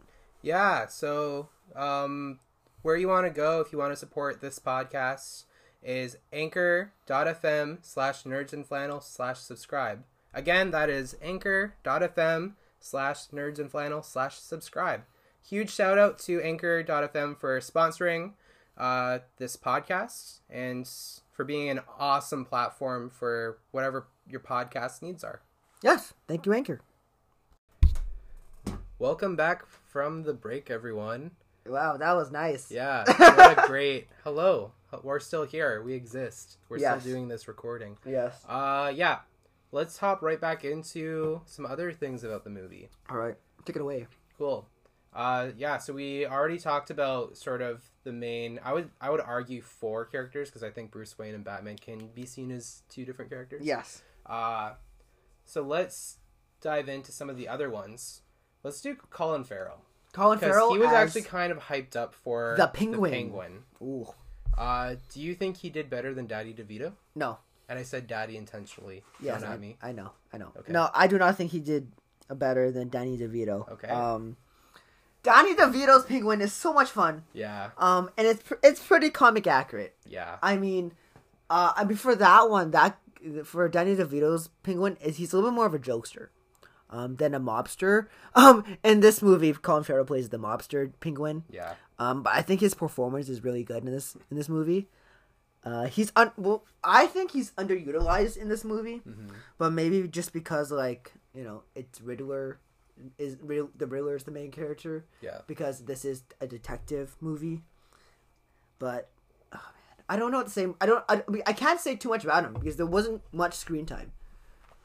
[0.43, 2.39] Yeah, so um,
[2.83, 5.45] where you want to go if you want to support this podcast
[5.83, 10.05] is anchor.fm slash nerds and flannel slash subscribe.
[10.33, 15.03] Again, that is anchor.fm slash nerds and flannel slash subscribe.
[15.43, 18.33] Huge shout out to anchor.fm for sponsoring
[18.77, 20.89] uh, this podcast and
[21.33, 25.41] for being an awesome platform for whatever your podcast needs are.
[25.83, 26.81] Yes, thank you, Anchor.
[28.99, 31.31] Welcome back from the break, everyone.
[31.67, 32.71] Wow, that was nice.
[32.71, 34.73] Yeah, what a great hello.
[35.03, 35.83] We're still here.
[35.83, 36.59] We exist.
[36.69, 37.01] We're Yes.
[37.03, 37.97] still doing this recording.
[38.05, 38.43] Yes.
[38.49, 39.21] Uh, yeah.
[39.73, 42.89] Let's hop right back into some other things about the movie.
[43.09, 44.07] All right, take it away.
[44.37, 44.67] Cool.
[45.15, 45.79] Uh, yeah.
[45.79, 48.59] So we already talked about sort of the main.
[48.65, 52.09] I would I would argue four characters because I think Bruce Wayne and Batman can
[52.09, 53.63] be seen as two different characters.
[53.65, 54.03] Yes.
[54.27, 54.73] Uh,
[55.45, 56.19] so let's
[56.61, 58.23] dive into some of the other ones.
[58.65, 62.67] Let's do Colin Farrell Colin Farrell he was actually kind of hyped up for The
[62.67, 63.11] Penguin.
[63.13, 63.63] penguin.
[63.81, 64.09] Ooh,
[64.59, 66.93] Uh, do you think he did better than Daddy DeVito?
[67.15, 67.39] no.
[67.69, 69.05] And I said Daddy intentionally.
[69.23, 69.77] Yes, Don't I, me.
[69.81, 70.11] I know.
[70.33, 70.51] I know.
[70.59, 70.73] Okay.
[70.73, 71.93] No, I do not think he did
[72.29, 73.71] a better than Danny DeVito.
[73.71, 73.87] Okay.
[73.87, 74.37] Um,
[75.23, 77.23] Danny DeVito's Penguin is so much fun.
[77.33, 79.95] Yeah, Um, and it's pr- it's pretty comic accurate.
[80.05, 80.91] yeah, I mean,
[81.49, 82.99] uh, I mean for that one, that
[83.45, 86.31] for Danny DeVito's Penguin is he's a little bit more of a jokester,
[86.91, 88.07] um, than a mobster.
[88.37, 91.43] Um, in this movie, Colin Farrell plays the mobster Penguin.
[91.51, 91.75] yeah.
[91.99, 94.89] Um, but I think his performance is really good in this in this movie.
[95.65, 99.29] Uh, he's un- well, I think he's underutilized in this movie, Mm-hmm.
[99.59, 102.59] but maybe just because like you know it's Riddler
[103.19, 105.41] is Riddler, the Riddler is the main character Yeah.
[105.47, 107.63] because this is a detective movie.
[108.79, 109.11] But
[109.53, 110.67] oh man, I don't know what to say.
[110.81, 111.05] I don't.
[111.09, 114.13] I, I, I can't say too much about him because there wasn't much screen time.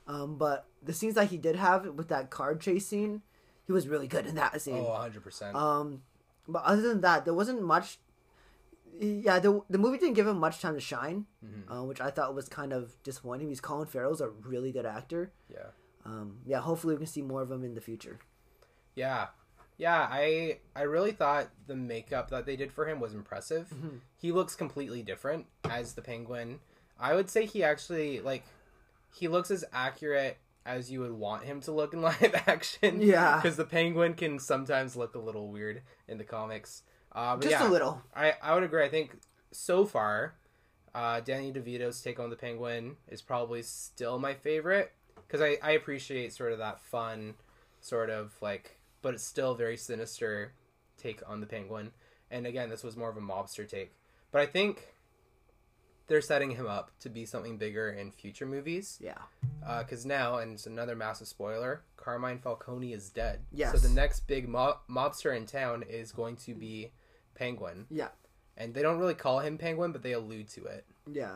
[0.08, 3.22] Um, but the scenes that he did have with that card chase scene,
[3.66, 4.78] he was really good in that scene.
[4.86, 5.56] Oh, 100%.
[5.56, 6.04] Um,
[6.48, 7.98] but other than that, there wasn't much.
[8.98, 11.64] Yeah, the the movie didn't give him much time to shine, Mhm.
[11.70, 13.48] uh, which I thought was kind of disappointing.
[13.48, 15.32] Because Colin Farrell's a really good actor.
[15.50, 15.68] yeah.
[16.06, 18.20] Um, yeah, hopefully we can see more of him in the future.
[18.94, 19.30] Yeah.
[19.78, 23.70] Yeah, I I really thought the makeup that they did for him was impressive.
[23.70, 23.98] Mm-hmm.
[24.16, 26.60] He looks completely different as the penguin.
[27.00, 28.46] I would say he actually like
[29.16, 33.02] he looks as accurate as you would want him to look in live action.
[33.02, 33.38] Yeah.
[33.38, 36.84] Because the penguin can sometimes look a little weird in the comics.
[37.12, 38.02] Uh, Just yeah, a little.
[38.16, 38.84] I, I would agree.
[38.84, 39.18] I think
[39.52, 40.36] so far,
[40.94, 45.72] uh, Danny DeVito's take on the Penguin is probably still my favorite because I, I
[45.72, 47.36] appreciate sort of that fun,
[47.80, 50.54] sort of like, but it's still very sinister
[50.98, 51.92] take on the Penguin.
[52.32, 53.94] And again, this was more of a mobster take.
[54.32, 54.95] But I think
[56.08, 59.18] they're setting him up to be something bigger in future movies Yeah.
[59.80, 63.42] because now, and it's another massive spoiler, Carmine Falcone is dead.
[63.52, 63.72] Yes.
[63.72, 66.92] So the next big mo- mobster in town is going to be
[67.34, 67.86] Penguin.
[67.90, 68.10] Yeah.
[68.58, 70.86] And they don't really call him Penguin, but they allude to it.
[71.12, 71.34] Yeah.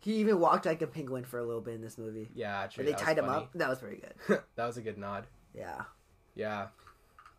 [0.00, 2.30] He even walked like a penguin for a little bit in this movie.
[2.34, 2.84] Yeah, true.
[2.84, 3.44] But they tied him funny.
[3.44, 3.50] up.
[3.54, 4.40] That was very good.
[4.54, 5.26] that was a good nod.
[5.54, 5.82] Yeah.
[6.36, 6.68] Yeah.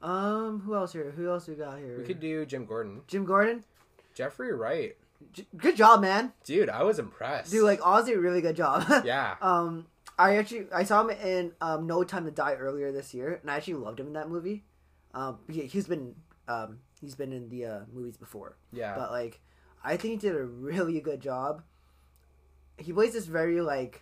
[0.02, 0.62] Um.
[0.66, 1.12] Who else here?
[1.12, 1.98] Who else we got here?
[1.98, 3.02] We could do Jim Gordon.
[3.08, 3.64] Jim Gordon.
[4.14, 4.96] Jeffrey Wright.
[5.34, 6.34] J- good job, man.
[6.44, 7.52] Dude, I was impressed.
[7.52, 8.86] Dude, like honestly, really good job.
[9.06, 9.36] Yeah.
[9.42, 13.40] Um, I actually I saw him in um No Time to Die earlier this year,
[13.42, 14.64] and I actually loved him in that movie.
[15.14, 16.16] Um, he, he's been
[16.48, 18.96] um he's been in the uh, movies before, Yeah.
[18.96, 19.40] but like
[19.84, 21.64] I think he did a really good job.
[22.78, 24.02] He plays this very like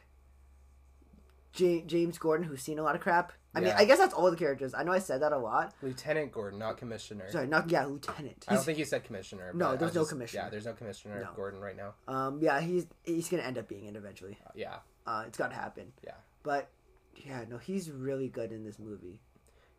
[1.53, 3.33] J- James Gordon who's seen a lot of crap.
[3.55, 3.77] I mean, Yeah.
[3.77, 4.73] I guess that's all the characters.
[4.73, 5.73] I know I said that a lot.
[5.81, 7.29] Lieutenant Gordon, not Commissioner.
[7.31, 8.45] Sorry, not yeah, Lieutenant.
[8.47, 9.51] I don't He's- think you said Commissioner.
[9.53, 10.43] No, but I there's no commissioner.
[10.43, 11.29] Yeah, there's no Commissioner No.
[11.35, 11.95] Gordon right now.
[12.07, 14.37] um, yeah, he's he's gonna end up being it eventually.
[14.45, 14.75] Uh, yeah.
[15.05, 15.93] Uh, it's gotta happen.
[16.03, 16.11] Yeah.
[16.43, 16.69] But
[17.15, 19.21] yeah, no, he's really good in this movie.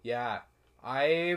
[0.02, 0.40] Yeah,
[0.83, 1.37] I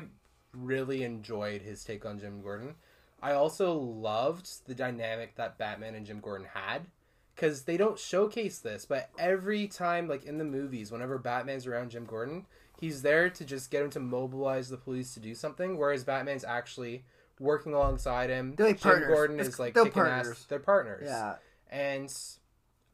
[0.53, 2.75] really enjoyed his take on Jim Gordon.
[3.21, 6.87] I also loved the dynamic that Batman and Jim Gordon had
[7.35, 11.91] because they don't showcase this, but every time, like in the movies, whenever Batman's around
[11.91, 12.45] Jim Gordon,
[12.79, 16.43] he's there to just get him to mobilize the police to do something, whereas Batman's
[16.43, 17.03] actually
[17.39, 18.55] working alongside him.
[18.55, 19.07] They're like Jim partners.
[19.09, 20.27] Gordon It's- is like they're kicking partners.
[20.29, 20.45] ass.
[20.47, 21.03] They're partners.
[21.07, 21.35] Yeah,
[21.69, 22.13] And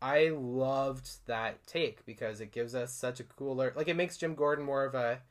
[0.02, 4.36] I loved that take because it gives us such a cooler like it makes Jim
[4.36, 5.22] Gordon more of a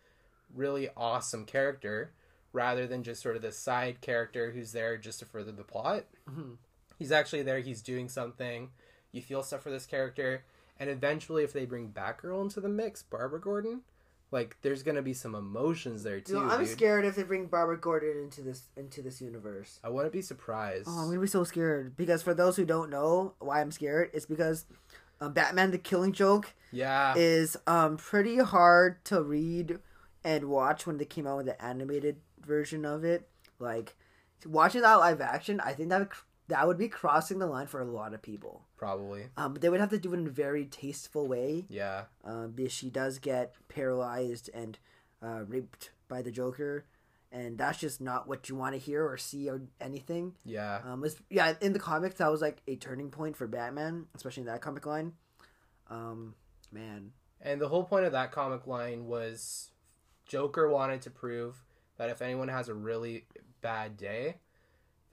[0.54, 2.12] really awesome character
[2.52, 6.04] rather than just sort of this side character who's there just to further the plot.
[6.28, 6.56] Mhm.
[6.98, 8.70] He's actually there, he's doing something.
[9.16, 10.44] You feel stuff for this character.
[10.78, 13.80] And eventually if they bring Batgirl into the mix, Barbara Gordon,
[14.30, 16.34] like there's gonna be some emotions there too.
[16.34, 16.68] You know, I'm dude.
[16.68, 19.80] scared if they bring Barbara Gordon into this into this universe.
[19.82, 20.88] I wouldn't be surprised.
[20.88, 24.10] Oh, I'm gonna be so scared because for those who don't know why I'm scared,
[24.12, 24.66] it's because
[25.20, 27.14] um, Batman: The Killing Joke yeah.
[27.16, 29.78] is um pretty hard to read
[30.24, 33.28] and watch when they came out with the animated version of it.
[33.60, 33.96] Like
[34.44, 36.08] watching that live action, I think that would,
[36.48, 38.62] that would be crossing the line for a lot of people.
[38.76, 39.26] probably.
[39.36, 41.64] Um, but they would have to do it in a very tasteful way.
[41.68, 42.04] Yeah.
[42.24, 44.78] Um, because she does get paralyzed and
[45.22, 46.84] uh, raped by the Joker,
[47.32, 50.34] and that's just not what you want to hear or see or anything.
[50.44, 50.80] Yeah.
[50.84, 54.42] Um, it's, yeah, in the comics, that was like a turning point for Batman, especially
[54.42, 55.14] in that comic line.
[55.90, 56.34] Um,
[56.72, 59.70] man, And the whole point of that comic line was
[60.26, 61.64] Joker wanted to prove
[61.96, 63.26] that if anyone has a really
[63.60, 64.36] bad day,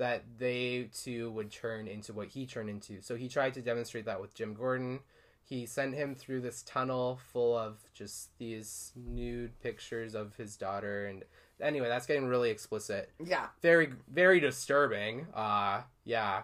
[0.03, 3.01] that they too would turn into what he turned into.
[3.01, 4.99] So he tried to demonstrate that with Jim Gordon.
[5.45, 11.05] He sent him through this tunnel full of just these nude pictures of his daughter
[11.05, 11.23] and
[11.61, 13.11] anyway, that's getting really explicit.
[13.23, 15.27] yeah, Very very disturbing.
[15.33, 16.43] Uh yeah,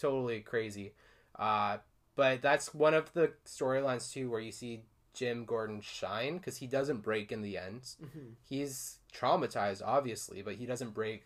[0.00, 0.92] totally crazy.
[1.38, 1.78] Uh
[2.16, 4.82] but that's one of the storylines too where you see
[5.14, 7.82] Jim Gordon shine because he doesn't break in the end.
[8.02, 8.32] Mhm.
[8.48, 11.24] He's traumatized, obviously, but he doesn't break.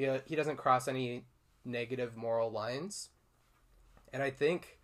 [0.00, 1.24] He he doesn't cross any
[1.64, 3.10] negative moral lines.
[4.12, 4.78] And I think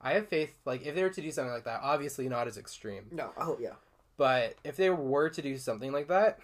[0.00, 0.54] I have faith.
[0.64, 3.44] Like if they were to do something like that, obviously not as extreme, no, I
[3.44, 3.74] hope yeah.
[4.16, 6.40] but if they were to do something like that,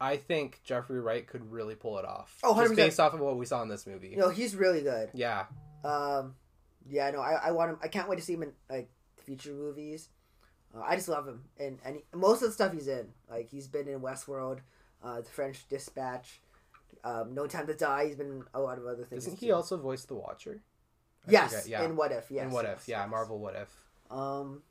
[0.00, 2.38] I think Jeffrey Wright could really pull it off.
[2.42, 2.76] Oh, just 100%.
[2.76, 4.14] based off of what we saw in this movie.
[4.16, 5.10] Know, he's really good.
[5.12, 5.46] Yeah,
[5.84, 6.34] Um,
[6.88, 7.78] yeah, no, I, I want him.
[7.82, 8.88] I can't wait to see him in like
[9.24, 10.08] future movies.
[10.74, 13.50] Uh, I just love him, and and he, most of the stuff he's in, like
[13.50, 14.60] he's been in Westworld,
[15.02, 16.40] uh, The French Dispatch,
[17.04, 18.06] um, No Time to Die.
[18.06, 19.24] He's been in a lot of other things.
[19.24, 19.54] doesn't he too.
[19.54, 20.60] also voice the Watcher?
[21.26, 21.84] I Yes, forget, yeah.
[21.84, 22.30] in What If?
[22.30, 22.44] Yes.
[22.44, 22.88] and what yes, if?
[22.88, 23.10] Yeah, yes.
[23.10, 23.38] Marvel.
[23.38, 23.68] What if?
[24.10, 24.62] Um.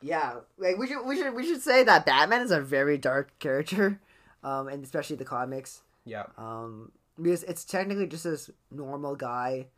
[0.00, 3.38] Yeah, like we should we should we should say that Batman is a very dark
[3.38, 4.00] character,
[4.42, 5.82] um, and especially the comics.
[6.04, 9.68] Yeah, Um, because it's technically just this normal guy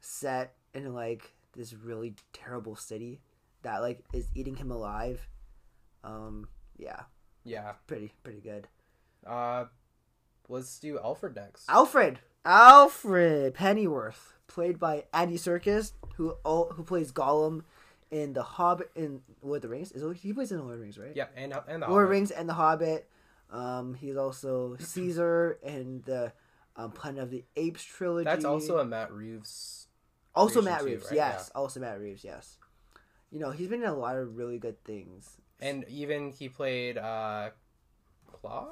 [0.00, 3.20] set in like this really terrible city
[3.62, 5.26] that like is eating him alive.
[6.04, 6.46] Um,
[6.78, 7.00] yeah,
[7.42, 7.72] yeah.
[7.88, 8.68] pretty pretty good.
[9.26, 9.64] Uh,
[10.48, 11.68] let's do Alfred next.
[11.68, 17.62] Alfred, Alfred Pennyworth, played by Andy Serkis, who oh, who plays Gollum
[18.10, 19.92] in the Hobbit in Lord of the Rings.
[19.92, 21.12] Is it, he plays in the Lord of the Rings, right?
[21.14, 23.08] Yeah, and and the Lord of the Rings and the Hobbit.
[23.50, 26.32] Um, he's also Caesar in the
[26.76, 28.24] um, Planet of the Apes trilogy.
[28.24, 29.86] That's also a Matt Reeves.
[30.34, 31.14] Also Matt too, Reeves, right?
[31.14, 31.50] yes.
[31.54, 32.58] Also Matt Reeves, yes.
[33.30, 35.36] You know, he's been in a lot of really good things.
[35.60, 37.50] And even he played uh,
[38.32, 38.70] Klaue.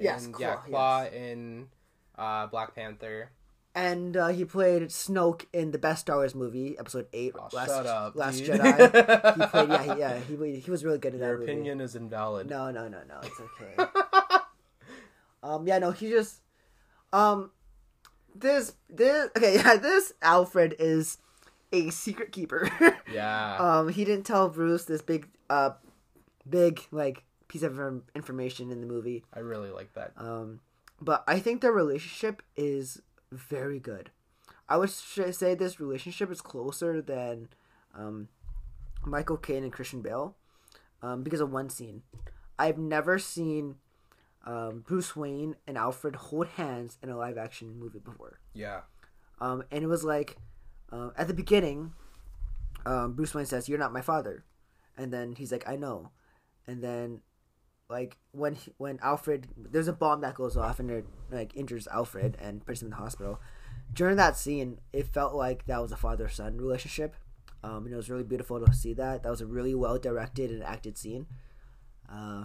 [0.00, 1.68] Yes, In- yeah, Klaue, Klaue in
[2.16, 3.30] uh, Black Panther.
[3.74, 7.68] And uh, he played Snoke in the best Star Wars movie, Episode Eight, Oh, Last,
[7.68, 8.42] shut up, Last.
[8.42, 9.36] Jedi.
[9.36, 11.52] he played, yeah, he, yeah, he, he was really good in Your that movie.
[11.52, 12.48] opinion is invalid.
[12.50, 13.90] No, no, no, no, it's okay.
[15.42, 16.40] um, yeah, no, he just,
[17.12, 17.50] um,
[18.34, 21.18] this, this, okay, yeah, this Alfred is
[21.72, 22.68] a secret keeper.
[23.12, 23.56] Yeah.
[23.56, 25.70] um, he didn't tell Bruce this big, uh,
[26.48, 27.78] big like piece of
[28.14, 29.24] information in the movie.
[29.32, 30.12] I really like that.
[30.16, 30.60] Um,
[31.00, 34.10] but I think their relationship is very good.
[34.68, 37.48] I would say this relationship is closer than
[37.94, 38.28] um,
[39.04, 40.36] Michael Caine and Christian Bale
[41.02, 42.02] um, because of one scene.
[42.58, 43.76] I've never seen
[44.44, 48.40] um, Bruce Wayne and Alfred hold hands in a live action movie before.
[48.52, 48.80] Yeah.
[49.40, 50.36] Um, and it was like
[50.92, 51.92] uh, at the beginning,
[52.84, 54.44] um, Bruce Wayne says, "You're not my father,"
[54.96, 56.10] and then he's like, "I know,"
[56.66, 57.20] and then
[57.90, 61.86] like when he, when Alfred, there's a bomb that goes off and it like injures
[61.88, 63.40] Alfred and puts him in the hospital.
[63.92, 67.16] During that scene, it felt like that was a father son relationship.
[67.64, 69.22] Um, and it was really beautiful to see that.
[69.22, 71.26] That was a really well directed and acted scene.
[72.10, 72.44] Uh,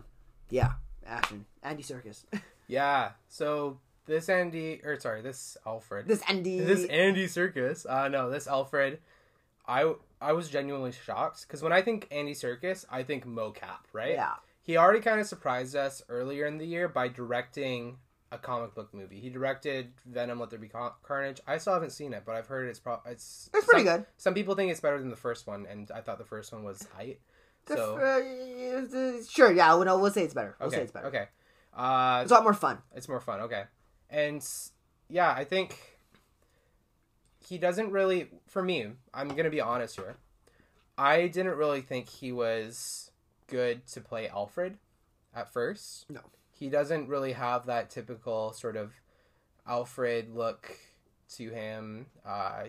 [0.50, 0.74] yeah,
[1.06, 1.46] action.
[1.62, 2.24] Andy Serkis.
[2.66, 3.12] Yeah.
[3.28, 6.08] So this Andy, or sorry, this Alfred.
[6.08, 6.62] this Andy.
[6.62, 7.86] this Andy Serkis.
[7.88, 9.00] Uh, no, this Alfred.
[9.68, 14.14] I I was genuinely shocked because when I think Andy Serkis, I think mocap, right?
[14.14, 14.36] Yeah.
[14.64, 17.98] He already kind of surprised us earlier in the year by directing
[18.32, 19.20] a comic book movie.
[19.20, 20.70] He directed Venom: Let There Be
[21.04, 21.42] Carnage.
[21.46, 24.06] I still haven't seen it, but I've heard it's pro- it's It's pretty some, good.
[24.18, 26.64] Some people think it's better than the first one, and I thought the first one
[26.64, 27.20] was height.
[27.68, 30.56] So uh, sure, yeah, we'll, we'll say it's better.
[30.60, 31.08] We'll okay, say it's better.
[31.08, 31.26] okay,
[31.76, 32.80] uh, It's a lot more fun.
[32.96, 33.42] it's more fun.
[33.42, 33.64] Okay,
[34.10, 34.46] and
[35.10, 35.78] yeah, I think
[37.48, 38.30] he doesn't really.
[38.48, 40.16] For me, I'm gonna be honest here.
[40.98, 43.12] I didn't really think he was
[43.48, 44.78] good to play Alfred
[45.36, 46.10] at first.
[46.10, 46.22] No.
[46.58, 48.94] he doesn't really have that typical sort of
[49.68, 50.78] Alfred look
[51.36, 52.08] to him.
[52.26, 52.66] Uh,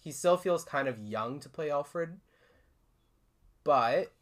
[0.00, 2.18] he still feels kind of young to play Alfred,
[3.64, 4.12] but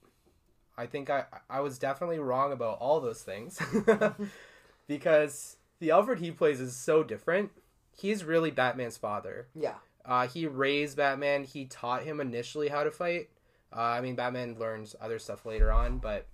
[0.76, 3.60] I think I I was definitely wrong about all those things
[4.88, 7.50] because the Alfred he plays is so different.
[7.96, 9.48] He's really Batman's father.
[9.54, 9.76] Yeah.
[10.04, 11.44] Uh, he raised Batman.
[11.44, 13.28] He taught him initially how to fight.
[13.74, 16.26] Uh, I mean, Batman learns other stuff later on, but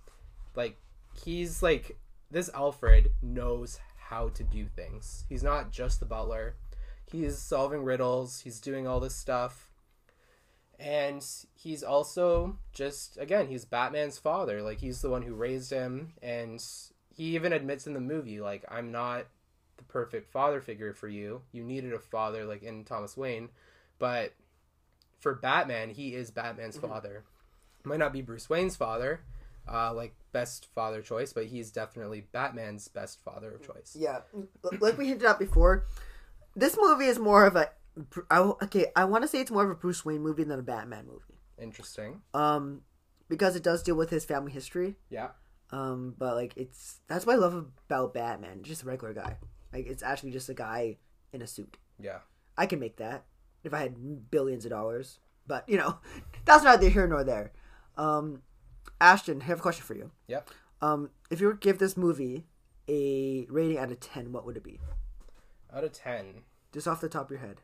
[0.55, 0.77] like
[1.23, 1.97] he's like
[2.31, 3.79] this Alfred knows
[4.09, 5.25] how to do things.
[5.29, 6.55] He's not just the butler.
[7.11, 8.41] He's solving riddles.
[8.41, 9.69] He's doing all this stuff.
[10.79, 11.23] And
[11.53, 14.61] he's also just again, he's Batman's father.
[14.61, 16.63] Like he's the one who raised him and
[17.15, 19.27] he even admits in the movie like I'm not
[19.77, 21.41] the perfect father figure for you.
[21.51, 23.49] You needed a father like in Thomas Wayne,
[23.99, 24.33] but
[25.23, 27.23] for Batman, he is Batman's father.
[27.83, 29.21] Might not be Bruce Wayne's father,
[29.71, 33.95] uh, like best father choice, but he's definitely Batman's best father of choice.
[33.97, 34.19] Yeah,
[34.79, 35.85] like we hinted at before,
[36.55, 37.69] this movie is more of a.
[38.29, 40.63] I, okay, I want to say it's more of a Bruce Wayne movie than a
[40.63, 41.39] Batman movie.
[41.61, 42.21] Interesting.
[42.33, 42.81] Um,
[43.29, 44.95] because it does deal with his family history.
[45.09, 45.29] Yeah.
[45.71, 48.63] Um, but like it's that's what I love about Batman.
[48.63, 49.37] Just a regular guy.
[49.71, 50.97] Like it's actually just a guy
[51.31, 51.77] in a suit.
[51.99, 52.19] Yeah.
[52.57, 53.25] I can make that
[53.63, 55.19] if I had billions of dollars.
[55.47, 55.99] But you know,
[56.45, 57.51] that's neither here nor there.
[57.97, 58.41] Um,
[58.99, 60.11] Ashton, I have a question for you.
[60.27, 60.49] Yep.
[60.81, 62.45] Um, if you were to give this movie
[62.87, 64.79] a rating out of ten, what would it be?
[65.73, 67.61] Out of ten, Just off the top of your head.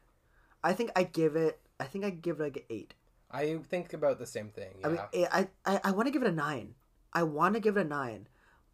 [0.64, 1.60] I think I give it.
[1.80, 2.93] I think I give it like an eight.
[3.32, 4.72] I think about the same thing.
[4.80, 4.88] Yeah.
[4.88, 6.76] I mean, I I, I want to give it a nine.
[7.14, 8.28] I want to give it a nine,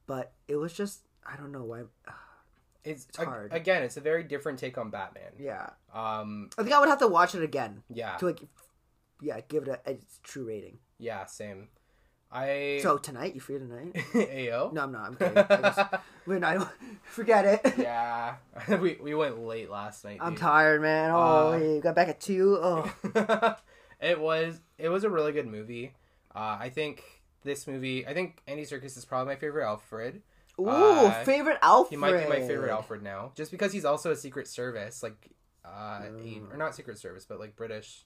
[0.08, 1.84] but it was just I don't know why.
[2.86, 3.52] It's, hard.
[3.54, 5.32] again, it's a very different take on Batman.
[5.40, 6.50] Yeah, Um.
[6.58, 8.16] I think I would have to watch it again Yeah.
[8.18, 8.40] to like,
[9.22, 10.78] yeah, give it a, its true rating.
[11.00, 11.26] Yeah.
[11.26, 11.70] Same.
[12.32, 12.80] I.
[12.82, 13.96] So tonight, you free tonight?
[14.52, 14.72] Ao.
[14.74, 15.08] No, I'm not.
[15.08, 15.38] I'm kidding.
[15.38, 15.80] I just,
[16.26, 16.70] we're not.
[17.04, 17.74] Forget it.
[17.78, 18.36] yeah.
[18.82, 20.18] we we went late last night.
[20.22, 20.42] I'm dude.
[20.42, 21.12] tired, man.
[21.12, 22.58] Oh, Uh, we got back at two.
[22.62, 22.92] Oh,
[24.02, 25.94] it was it was a really good movie.
[26.36, 27.04] Uh, I think
[27.44, 28.06] this movie.
[28.06, 30.22] I think Andy Serkis is probably my favorite Alfred.
[30.60, 31.92] Ooh, Uh, favorite Alfred.
[31.92, 35.30] He might be my favorite Alfred now, just because he's also a Secret Service, like
[35.64, 36.54] uh, Mm.
[36.54, 38.06] or not Secret Service, but like British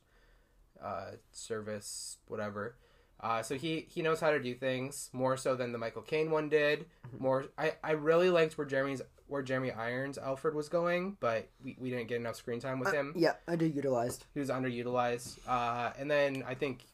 [0.81, 2.75] uh, service, whatever.
[3.21, 6.31] Uh, so he he knows how to do things more so than the Michael Caine
[6.31, 6.85] one did.
[7.07, 7.21] Mm-hmm.
[7.23, 11.75] More, I, I really liked where Jeremy's where Jeremy Irons Alfred was going, but we,
[11.79, 13.13] we didn't get enough screen time with Uh, him.
[13.15, 14.21] yeah, underutilized.
[14.33, 15.37] He was underutilized.
[15.47, 16.85] Uh, and then I think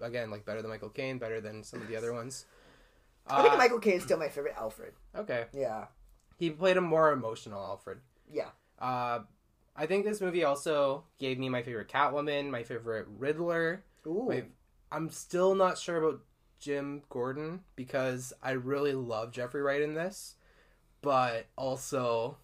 [0.00, 2.44] again like better than Michael Caine, better than some of the other ones.
[3.26, 4.94] I think Uh, Michael Caine is still my favorite Alfred.
[5.14, 5.86] okay, Yeah,
[6.38, 8.00] he played a more emotional Alfred.
[8.30, 8.50] yeah.
[8.78, 9.20] Uh,
[9.76, 13.84] I think this movie also gave me my favorite Catwoman, my favorite Riddler.
[14.06, 14.44] Ooh, My,
[14.90, 16.20] I'm still not sure about
[16.58, 20.34] Jim Gordon because I really love Jeffrey Wright in this,
[21.00, 22.36] but also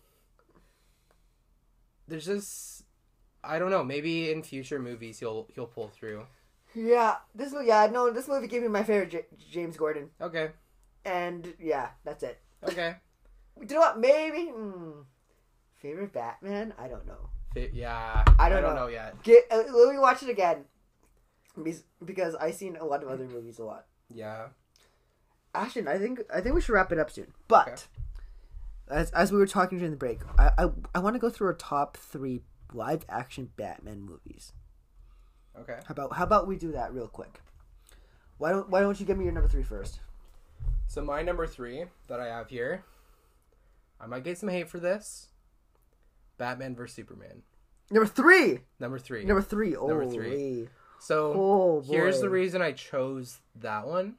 [2.07, 2.85] there's just
[3.45, 3.85] I don't know.
[3.85, 6.27] Maybe in future movies he'll he'll pull through.
[6.75, 7.17] yeah.
[7.35, 8.11] This yeah no.
[8.11, 10.51] This movie gave me my favorite J- James Gordon, Okay,
[11.05, 12.39] and yeah, that's it.
[12.65, 12.97] okay,
[13.61, 13.99] You know what?
[13.99, 15.01] Maybe hmm,
[15.77, 16.75] favorite Batman.
[16.79, 17.31] I don't know.
[17.73, 18.25] Yeah.
[18.39, 18.75] I don't know.
[18.75, 19.21] know yet.
[19.23, 20.65] Get uh, let me watch it again,
[22.05, 23.87] because I seen a lot of other movies a lot.
[24.13, 24.49] Yeah.
[25.55, 27.33] Ashton, I think I think we should wrap it up soon.
[27.49, 29.01] But Okay.
[29.01, 31.49] as as we were talking during the break, I I, I want to go through
[31.49, 32.43] our top three
[32.73, 34.53] live action Batman movies.
[35.59, 35.79] Okay.
[35.87, 37.41] How about how about we do that real quick?
[38.37, 39.99] Why don't Why don't you give me your number three first?
[40.89, 42.83] So my number three that I have here,
[44.01, 45.29] I might get some hate for this.
[46.39, 47.43] Batman vs Superman.
[47.91, 48.61] Number three.
[48.81, 49.25] Number three.
[49.25, 49.77] Number three.
[49.77, 50.69] Oh, Number three.
[50.99, 54.15] so Oh here's the reason I chose that one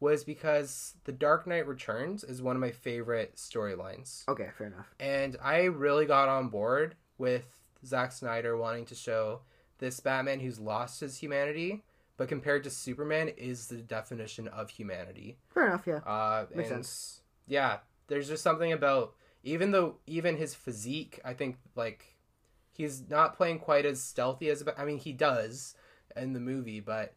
[0.00, 4.26] was because The Dark Knight Returns is one of my favorite storylines.
[4.28, 4.92] Okay, fair enough.
[5.00, 7.44] And I really got on board with
[7.86, 9.40] Zack Snyder wanting to show
[9.78, 11.84] this Batman who's lost his humanity,
[12.16, 15.38] but compared to Superman is the definition of humanity.
[15.52, 15.86] Fair enough.
[15.86, 15.98] Yeah.
[15.98, 17.20] Uh, Makes and sense.
[17.46, 22.16] yeah, there's just something about even though even his physique, I think like
[22.72, 25.74] he's not playing quite as stealthy as I mean he does,
[26.16, 27.14] in the movie, but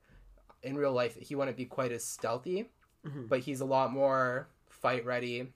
[0.63, 2.69] in real life he wouldn't be quite as stealthy.
[3.05, 3.29] Mhm.
[3.29, 5.53] But he's a lot more fight ready.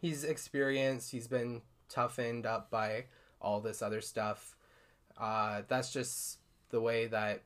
[0.00, 1.10] He's experienced.
[1.10, 3.06] He's been toughened up by
[3.40, 4.56] all this other stuff.
[5.16, 6.38] Uh, that's just
[6.70, 7.42] the way that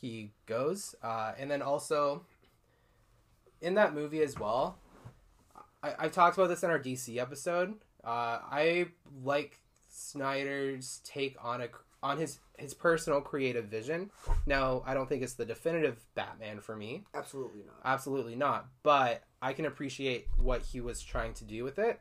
[0.00, 0.94] he goes.
[1.02, 2.24] Uh, and then also
[3.60, 4.78] in that movie as well,
[5.82, 7.74] I, I talked about this in our DC episode.
[8.02, 8.86] Uh, I
[9.22, 11.68] like Snyder's take on a
[12.02, 14.10] on his his personal creative vision.
[14.46, 17.04] Now, I don't think it's the definitive Batman for me.
[17.14, 17.76] Absolutely not.
[17.84, 18.68] Absolutely not.
[18.82, 22.00] But I can appreciate what he was trying to do with it.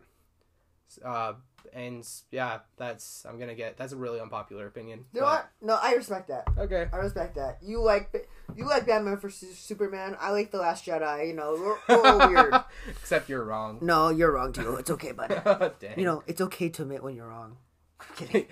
[1.04, 1.34] Uh,
[1.74, 5.06] and yeah, that's I'm gonna get that's a really unpopular opinion.
[5.14, 5.50] You know what?
[5.62, 6.48] No, I respect that.
[6.58, 6.88] Okay.
[6.92, 7.58] I respect that.
[7.62, 8.12] You like
[8.56, 10.16] you like Batman versus Superman.
[10.20, 11.28] I like the Last Jedi.
[11.28, 12.54] You know, we're, we're all weird.
[12.90, 13.80] Except you're wrong.
[13.82, 14.76] No, you're wrong too.
[14.76, 15.36] It's okay, buddy.
[15.46, 15.98] Oh, dang.
[16.00, 17.58] You know, it's okay to admit when you're wrong.
[18.00, 18.46] I'm kidding.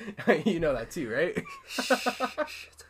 [0.53, 1.38] you know that too, right?
[1.68, 2.84] Shh, it's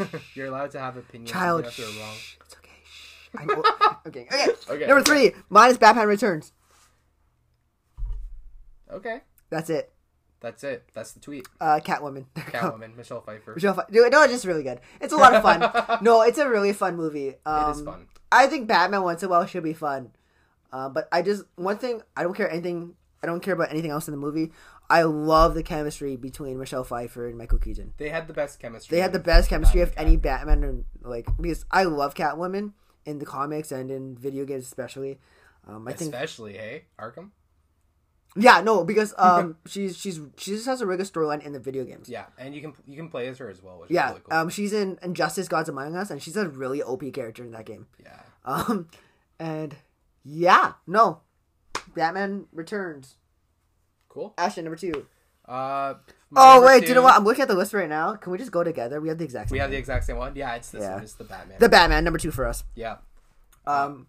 [0.00, 0.18] okay.
[0.34, 2.14] You're allowed to have opinions Child, if they're wrong.
[2.14, 2.70] shh, it's okay.
[2.84, 3.28] Shh.
[3.36, 3.62] I know.
[4.06, 4.26] okay.
[4.32, 4.46] Okay.
[4.70, 4.86] Okay.
[4.86, 6.52] Number three, minus Batman Returns.
[8.90, 9.20] Okay.
[9.50, 9.92] That's it.
[10.40, 10.84] That's it.
[10.94, 11.48] That's the tweet.
[11.60, 12.26] Uh, Catwoman.
[12.34, 12.58] There we go.
[12.58, 13.54] Catwoman, Michelle Pfeiffer.
[13.54, 14.08] Michelle Pfeiffer.
[14.10, 14.80] No, it's just really good.
[15.00, 15.98] It's a lot of fun.
[16.02, 17.34] no, it's a really fun movie.
[17.44, 18.06] Um, it is fun.
[18.30, 20.12] I think Batman once in a while should be fun.
[20.72, 22.94] Uh, but I just one thing I don't care anything.
[23.22, 24.52] I don't care about anything else in the movie.
[24.90, 27.94] I love the chemistry between Michelle Pfeiffer and Michael Keaton.
[27.96, 28.96] They had the best chemistry.
[28.96, 32.72] They had the best chemistry of any Batman, and like because I love Catwoman
[33.04, 35.18] in the comics and in video games especially.
[35.66, 37.30] Um, I think Especially, hey, Arkham.
[38.36, 41.84] Yeah, no, because um, she's she's she just has a regular storyline in the video
[41.84, 42.08] games.
[42.08, 44.22] Yeah, and you can you can play as her as well, which Yeah, is really
[44.28, 44.38] cool.
[44.38, 47.64] um, she's in Injustice: Gods Among Us, and she's a really OP character in that
[47.66, 47.86] game.
[48.02, 48.20] yeah.
[48.44, 48.88] Um,
[49.40, 49.76] and
[50.24, 51.20] yeah, no,
[51.94, 53.16] Batman Returns.
[54.08, 54.34] Cool.
[54.38, 55.06] Ashton number two.
[55.46, 55.94] Uh,
[56.36, 57.14] Oh wait, do you know what?
[57.16, 58.14] I'm looking at the list right now.
[58.14, 59.00] Can we just go together?
[59.00, 59.48] We have the exact.
[59.48, 60.36] same We have the exact same one.
[60.36, 60.94] Yeah, it's this Yeah.
[60.94, 61.02] one.
[61.02, 61.56] It's the Batman.
[61.58, 62.64] the Batman number two for us.
[62.74, 62.96] yeah.
[63.66, 64.06] Um,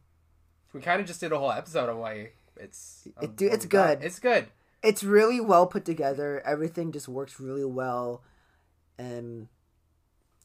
[0.73, 3.07] We kind of just did a whole episode on why it's.
[3.21, 3.99] It- um, dude, it's good.
[4.03, 4.47] It's good.
[4.83, 6.41] it's really well put together.
[6.45, 8.21] Everything just works really well,
[8.97, 9.47] and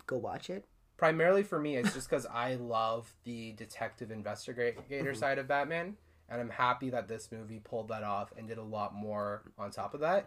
[0.07, 0.65] go watch it.
[0.97, 5.15] Primarily for me, it's just because I love the detective investigator Mm-hmm.
[5.15, 5.97] side of Batman,
[6.29, 9.71] and I'm happy that this movie pulled that off and did a lot more on
[9.71, 10.27] top of that.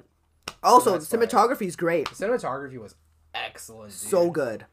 [0.64, 2.10] Also, the cinematography is great.
[2.10, 2.96] The cinematography was
[3.34, 3.92] excellent.
[3.92, 4.00] dude.
[4.10, 4.66] So good.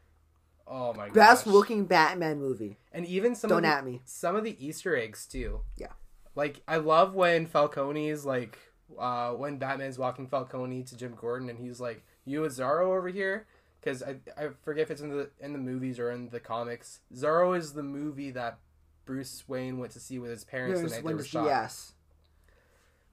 [0.67, 1.13] Oh my god.
[1.13, 2.79] Best looking Batman movie.
[2.91, 4.01] And even some Don't of the, at me.
[4.03, 5.61] some of the Easter eggs too.
[5.77, 5.91] Yeah.
[6.35, 8.57] Like I love when Falcone's like
[8.99, 13.07] uh when Batman's walking Falcone to Jim Gordon and he's like, "You with Zorro over
[13.07, 13.47] here?"
[13.79, 16.99] Because I I forget if it's in the in the movies or in the comics.
[17.13, 18.57] Zorro is the movie that
[19.05, 21.45] Bruce Wayne went to see with his parents the night they were shot.
[21.45, 21.93] yes.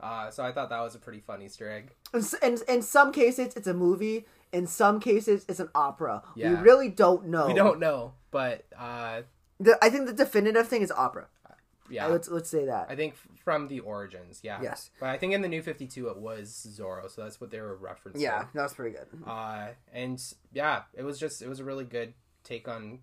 [0.01, 1.93] Uh, so I thought that was a pretty funny Easter egg.
[2.12, 4.27] In, in, in some cases, it's a movie.
[4.53, 6.23] In some cases, it's an opera.
[6.35, 6.51] Yeah.
[6.51, 7.47] We really don't know.
[7.47, 9.23] We don't know, but uh,
[9.61, 11.29] The, I think the definitive thing is opera.
[11.93, 12.07] Yeah.
[12.07, 12.86] Let's let's say that.
[12.88, 13.14] I think
[13.45, 14.61] from the origins, yeah.
[14.62, 14.90] Yes.
[14.99, 17.76] But I think in the new 52 it was Zorro, so that's what they were
[17.76, 18.20] referencing.
[18.20, 19.07] yeah, that's pretty good.
[19.26, 20.22] Uh, and
[20.53, 22.14] yeah, it was just it was a really good
[22.45, 23.01] take on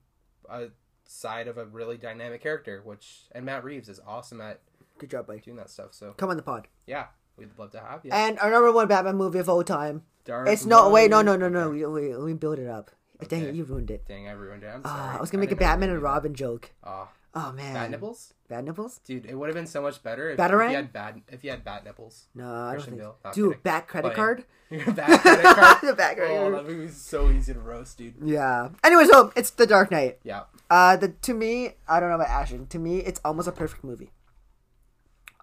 [0.49, 0.67] a
[1.05, 4.61] side of a really dynamic character, which and Matt Reeves is awesome at
[4.99, 5.43] Good job, Blake.
[5.45, 5.93] doing that stuff.
[5.93, 6.67] So Come on the pod.
[6.85, 7.05] yeah,
[7.37, 8.11] we'd love to have you.
[8.11, 10.03] And our number one Batman movie of all time.
[10.25, 11.69] Dark It's no wait no no no no.
[11.69, 11.85] Okay.
[11.85, 12.91] We, we, build it up.
[13.27, 14.05] Dang it, you ruined it.
[14.07, 14.67] Dang, I ruined it.
[14.67, 15.17] I'm sorry.
[15.17, 16.71] I was gonna make a know you Batman and Robin joke.
[16.83, 17.73] Oh, Oh man.
[17.73, 18.99] bat nipples, Bad nipples?
[19.05, 19.25] dude.
[19.27, 20.69] It would have been so much better if, if Batarang?
[20.71, 22.27] you had bad if you had bat nipples.
[22.33, 22.97] No, I don't think.
[22.97, 23.61] Not Dude, kidding.
[23.63, 24.13] bat credit yeah.
[24.15, 24.43] card.
[24.95, 25.77] bat credit card.
[25.83, 28.15] the bat credit Oh, that movie was so easy to roast, dude.
[28.23, 28.69] Yeah.
[28.83, 30.17] Anyway, so it's The Dark Knight.
[30.23, 30.43] Yeah.
[30.71, 32.65] Uh, the to me, I don't know about Ashton.
[32.67, 34.11] To me, it's almost a perfect movie.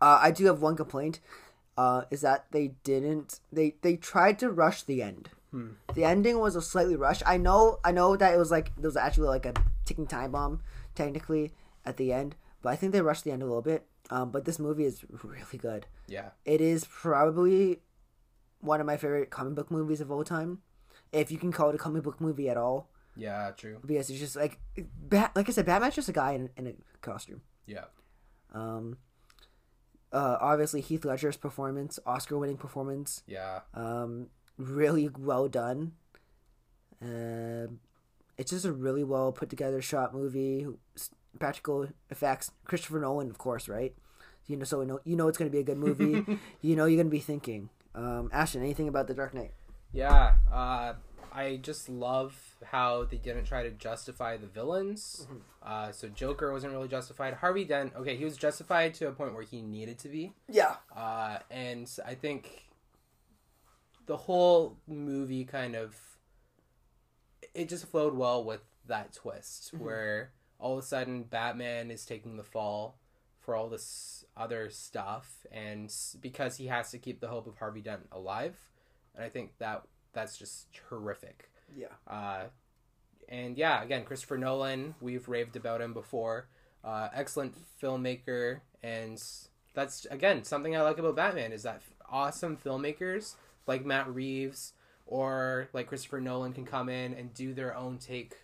[0.00, 1.20] Uh, I do have one complaint.
[1.78, 5.28] Uh, is that they didn't they they tried to rush the end.
[5.94, 7.22] The ending was a slightly rushed.
[7.24, 9.54] I know I know that it was like there was actually like a
[9.86, 10.60] ticking time bomb
[10.94, 11.52] technically
[11.86, 13.86] at the end, but I think they rushed the end a little bit.
[14.10, 15.86] Um, but this movie is really good.
[16.06, 16.30] Yeah.
[16.44, 17.80] It is probably
[18.60, 20.58] one of my favorite comic book movies of all time,
[21.12, 23.50] if you can call it a comic book movie at all Yeah.
[23.56, 23.78] True.
[23.84, 26.72] because it's just like Bat, like I said, Batman's just a guy in, in a
[27.00, 27.42] costume.
[27.66, 27.84] Yeah.
[28.52, 28.98] Um,
[30.12, 33.60] uh, obviously Heath Ledger's performance, Oscar-winning performance, Yeah.
[33.74, 35.92] um, really well done.
[37.02, 37.80] Um,
[38.38, 40.66] it's just a really well put together shot movie.
[41.36, 43.94] S- Practical effects, Christopher Nolan, of course, right?
[44.46, 46.24] You know, so we know you know it's going to be a good movie.
[46.62, 47.68] you know, you're going to be thinking.
[47.94, 49.52] Um, Ashton, anything about The Dark Knight?
[49.92, 50.94] Yeah, uh,
[51.32, 55.26] I just love how they didn't try to justify the villains.
[55.62, 57.34] Uh, so Joker wasn't really justified.
[57.34, 60.32] Harvey Dent, okay, he was justified to a point where he needed to be.
[60.48, 62.68] Yeah, Uh, and I think
[64.06, 65.96] the whole movie kind of
[67.54, 72.36] it just flowed well with that twist where all of a sudden Batman is taking
[72.36, 72.98] the fall
[73.40, 77.80] for all this other stuff, and because he has to keep the hope of Harvey
[77.80, 78.56] Dent alive,
[79.14, 79.82] and I think that
[80.12, 81.50] that's just terrific.
[81.74, 81.86] Yeah.
[82.08, 82.44] Uh,
[83.28, 86.48] and yeah, again, Christopher Nolan, we've raved about him before.
[86.84, 89.22] Uh, excellent filmmaker, and
[89.74, 93.34] that's again something I like about Batman is that awesome filmmakers
[93.66, 94.72] like Matt Reeves
[95.06, 98.34] or like Christopher Nolan can come in and do their own take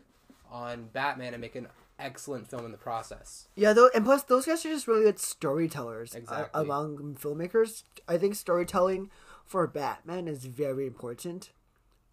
[0.51, 1.69] on Batman and make an
[2.03, 3.49] excellent film in the process.
[3.55, 6.15] Yeah, though, and plus those guys are just really good storytellers.
[6.15, 6.61] uh, Exactly.
[6.63, 9.11] among filmmakers, I think storytelling
[9.45, 11.51] for Batman is very important.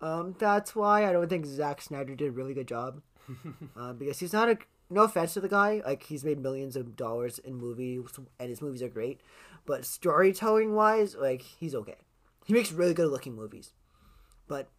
[0.02, 3.02] Um, that's why I don't think Zack Snyder did a really good job.
[3.76, 4.58] uh, because he's not a
[4.90, 8.02] no offense to the guy, like he's made millions of dollars in movies
[8.40, 9.22] and his movies are great,
[9.66, 11.98] but storytelling wise, like he's okay.
[12.46, 13.72] He makes really good looking movies,
[14.48, 14.70] but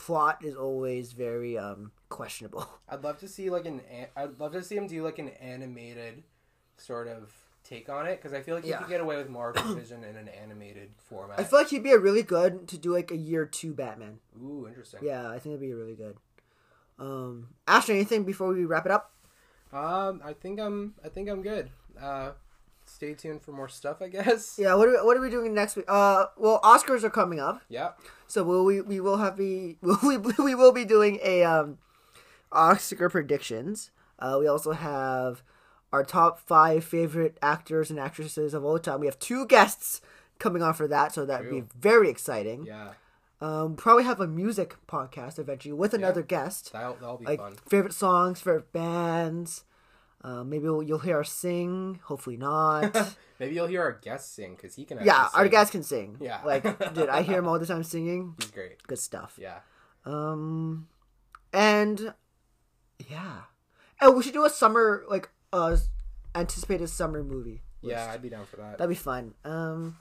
[0.00, 2.66] plot is always very um questionable.
[2.88, 5.28] I'd love to see like an an- I'd love to see him do like an
[5.28, 6.22] animated
[6.78, 7.30] sort of
[7.62, 8.78] take on it because I feel like he Yeah.
[8.78, 11.38] could get away with more vision in an animated format.
[11.38, 14.18] I feel like he'd be a really good to do like a year two Batman.
[14.42, 15.00] Ooh, interesting.
[15.02, 16.16] Yeah, I think it'd be really good.
[16.98, 19.12] Um, Ashley, anything before we wrap it up?
[19.72, 20.94] Um, I think I'm.
[21.04, 21.70] I think I'm good.
[22.00, 22.32] Uh,
[22.90, 24.02] stay tuned for more stuff.
[24.02, 24.56] I guess.
[24.58, 25.86] Yeah, what are we, what are we doing next week?
[25.88, 27.92] Uh, well, Oscars are coming up, Yeah.
[28.26, 31.78] so will we we will have be we we will be doing a um
[32.52, 33.90] Oscar predictions.
[34.18, 35.42] Uh, we also have
[35.92, 39.00] our top five favorite actors and actresses of all time.
[39.00, 40.00] We have two guests
[40.38, 42.66] coming on for that, so that'd be very exciting.
[42.66, 42.92] Yeah.
[43.42, 46.72] Um, probably have a music podcast eventually with another guest.
[46.72, 47.56] That'll that'll be like fun.
[47.68, 49.64] favorite songs, favorite bands.
[50.22, 51.98] Uh, maybe we'll, you'll hear us sing.
[52.04, 52.94] Hopefully not.
[53.38, 54.98] Maybe you'll hear our guest sing because he can.
[55.02, 55.50] yeah, actually our sing.
[55.50, 56.16] guys can sing.
[56.20, 56.40] Yeah.
[56.44, 58.34] like dude, I hear him all the time singing.
[58.40, 58.82] He's great.
[58.86, 59.38] Good stuff.
[59.40, 59.60] Yeah.
[60.04, 60.88] Um,
[61.54, 62.12] and
[63.08, 63.42] yeah,
[63.98, 65.78] and we should do a summer like uh
[66.34, 67.62] anticipated summer movie.
[67.80, 68.10] Yeah.
[68.12, 68.76] I'd be down for that.
[68.76, 69.32] that'd be fun.
[69.42, 69.96] Um,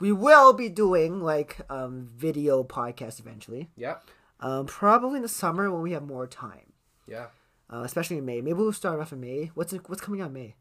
[0.00, 3.70] we will be doing like um video podcast eventually.
[3.76, 3.98] Yeah.
[4.40, 6.72] Um, probably in the summer when we have more time.
[7.06, 7.26] Yeah.
[7.72, 8.40] Uh, especially in May.
[8.40, 9.50] Maybe we'll start off in May.
[9.54, 10.54] What's what's coming out in May?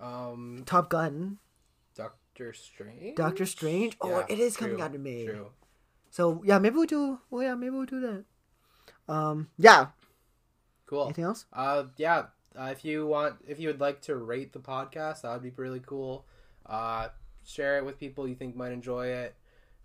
[0.00, 1.38] Um, Top Gun,
[1.96, 3.16] Doctor Strange.
[3.16, 3.96] Doctor Strange.
[4.00, 5.26] Oh, Yeah, it is coming true, out in May.
[5.26, 5.48] True.
[6.10, 7.18] So yeah, maybe we'll do.
[7.30, 8.24] Well, yeah, maybe we'll do that.
[9.12, 9.88] Um, yeah.
[10.86, 11.04] Cool.
[11.06, 11.46] Anything else?
[11.52, 12.26] Uh, yeah.
[12.56, 15.50] Uh, if you want, if you would like to rate the podcast, that would be
[15.56, 16.24] really cool.
[16.66, 17.08] Uh,
[17.44, 19.34] share it with people you think might enjoy it.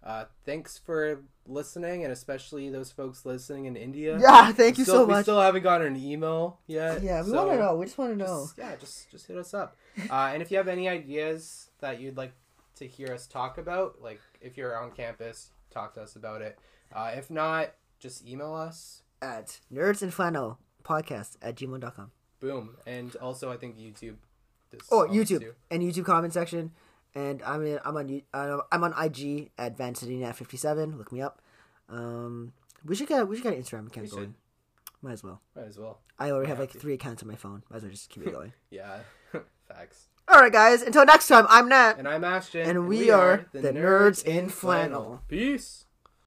[0.04, 4.18] Uh, thanks for listening, and especially those folks listening in India.
[4.20, 5.18] Yeah, thank We you still, so much.
[5.18, 7.04] We still haven't gotten an email yet.
[7.04, 7.76] yeah, we so want to know.
[7.76, 8.46] We just want to know.
[8.46, 9.76] Just, yeah, just just hit us up.
[10.10, 12.32] Uh, and if you have any ideas that you'd like
[12.76, 16.58] to hear us talk about, like if you're on campus, talk to us about it.
[16.94, 19.04] Uh, if not, just email us.
[19.22, 22.12] At nerds and flannel podcast at gmail.com.
[22.40, 22.78] Boom.
[22.88, 24.16] And also, I think YouTube.
[24.90, 25.54] Oh, YouTube too.
[25.70, 26.72] and YouTube comment section.
[27.20, 30.98] And I'm in, I'm on uh, I'm on IG at VanCityNat57.
[30.98, 31.42] Look me up.
[31.90, 32.54] Um,
[32.86, 34.34] we should get we should get an Instagram account We should.
[35.02, 35.42] Might as well.
[35.56, 36.00] Might as well.
[36.18, 36.80] I already have have like to.
[36.80, 37.64] three accounts on my phone.
[37.70, 38.54] Might as well just keep it going.
[38.70, 39.00] Yeah.
[39.68, 40.08] Facts.
[40.28, 40.82] All right, guys.
[40.82, 41.96] Until next time, I'm Nat.
[41.98, 42.70] And I'm Ashton.
[42.70, 45.22] And we are the Nerds in Flannel.
[45.28, 45.86] Peace.